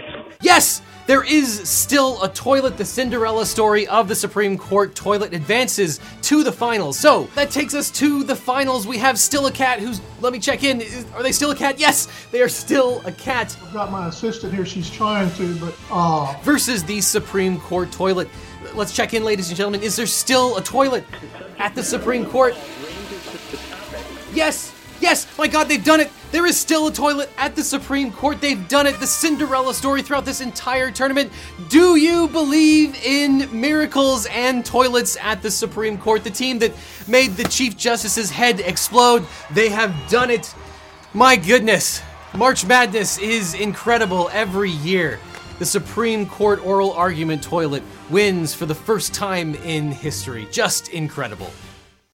the. 0.00 0.24
Yes, 0.40 0.80
there 1.06 1.22
is 1.24 1.68
still 1.68 2.22
a 2.22 2.28
toilet. 2.28 2.76
The 2.78 2.84
Cinderella 2.84 3.44
story 3.46 3.86
of 3.88 4.08
the 4.08 4.14
Supreme 4.14 4.56
Court 4.56 4.94
toilet 4.94 5.32
advances 5.34 6.00
to 6.22 6.42
the 6.42 6.52
finals. 6.52 6.98
So 6.98 7.24
that 7.34 7.50
takes 7.50 7.74
us 7.74 7.90
to 7.92 8.22
the 8.24 8.34
finals. 8.36 8.86
We 8.86 8.98
have 8.98 9.18
still 9.18 9.46
a 9.46 9.52
cat 9.52 9.80
who's. 9.80 10.00
Let 10.20 10.32
me 10.32 10.38
check 10.38 10.62
in. 10.64 10.80
Is- 10.80 11.06
Are 11.14 11.22
they 11.22 11.32
still 11.32 11.50
a 11.50 11.56
cat? 11.56 11.78
Yes, 11.78 12.08
they 12.30 12.40
are 12.40 12.48
still 12.48 13.02
a 13.04 13.12
cat. 13.12 13.56
I've 13.64 13.72
got 13.72 13.90
my 13.90 14.08
assistant 14.08 14.54
here. 14.54 14.64
She's 14.66 14.88
trying 14.90 15.30
to, 15.32 15.56
but 15.58 15.74
uh, 15.90 16.34
Versus 16.42 16.84
the 16.84 17.00
Supreme 17.00 17.58
Court 17.60 17.90
toilet. 17.92 18.28
Let's 18.74 18.94
check 18.94 19.12
in, 19.12 19.22
ladies 19.24 19.48
and 19.48 19.56
gentlemen. 19.56 19.82
Is 19.82 19.96
there 19.96 20.06
still 20.06 20.56
a 20.56 20.62
toilet 20.62 21.04
at 21.58 21.74
the 21.74 21.82
Supreme 21.82 22.24
Court? 22.24 22.54
Yes, 24.32 24.72
yes, 25.02 25.26
my 25.36 25.48
God, 25.48 25.68
they've 25.68 25.84
done 25.84 26.00
it. 26.00 26.10
There 26.30 26.46
is 26.46 26.58
still 26.58 26.86
a 26.86 26.92
toilet 26.92 27.28
at 27.36 27.54
the 27.54 27.62
Supreme 27.62 28.10
Court. 28.12 28.40
They've 28.40 28.66
done 28.68 28.86
it. 28.86 28.98
The 29.00 29.06
Cinderella 29.06 29.74
story 29.74 30.00
throughout 30.00 30.24
this 30.24 30.40
entire 30.40 30.90
tournament. 30.90 31.30
Do 31.68 31.96
you 31.96 32.28
believe 32.28 32.94
in 33.04 33.48
miracles 33.52 34.26
and 34.26 34.64
toilets 34.64 35.18
at 35.20 35.42
the 35.42 35.50
Supreme 35.50 35.98
Court? 35.98 36.24
The 36.24 36.30
team 36.30 36.58
that 36.60 36.72
made 37.06 37.32
the 37.32 37.44
Chief 37.44 37.76
Justice's 37.76 38.30
head 38.30 38.60
explode, 38.60 39.26
they 39.50 39.68
have 39.68 39.94
done 40.08 40.30
it. 40.30 40.54
My 41.12 41.36
goodness, 41.36 42.00
March 42.34 42.64
Madness 42.64 43.18
is 43.18 43.52
incredible 43.52 44.30
every 44.32 44.70
year. 44.70 45.18
The 45.58 45.66
Supreme 45.66 46.26
Court 46.26 46.64
oral 46.64 46.92
argument 46.92 47.42
toilet 47.42 47.82
wins 48.08 48.54
for 48.54 48.66
the 48.66 48.74
first 48.74 49.12
time 49.12 49.54
in 49.56 49.92
history. 49.92 50.48
Just 50.50 50.88
incredible. 50.88 51.50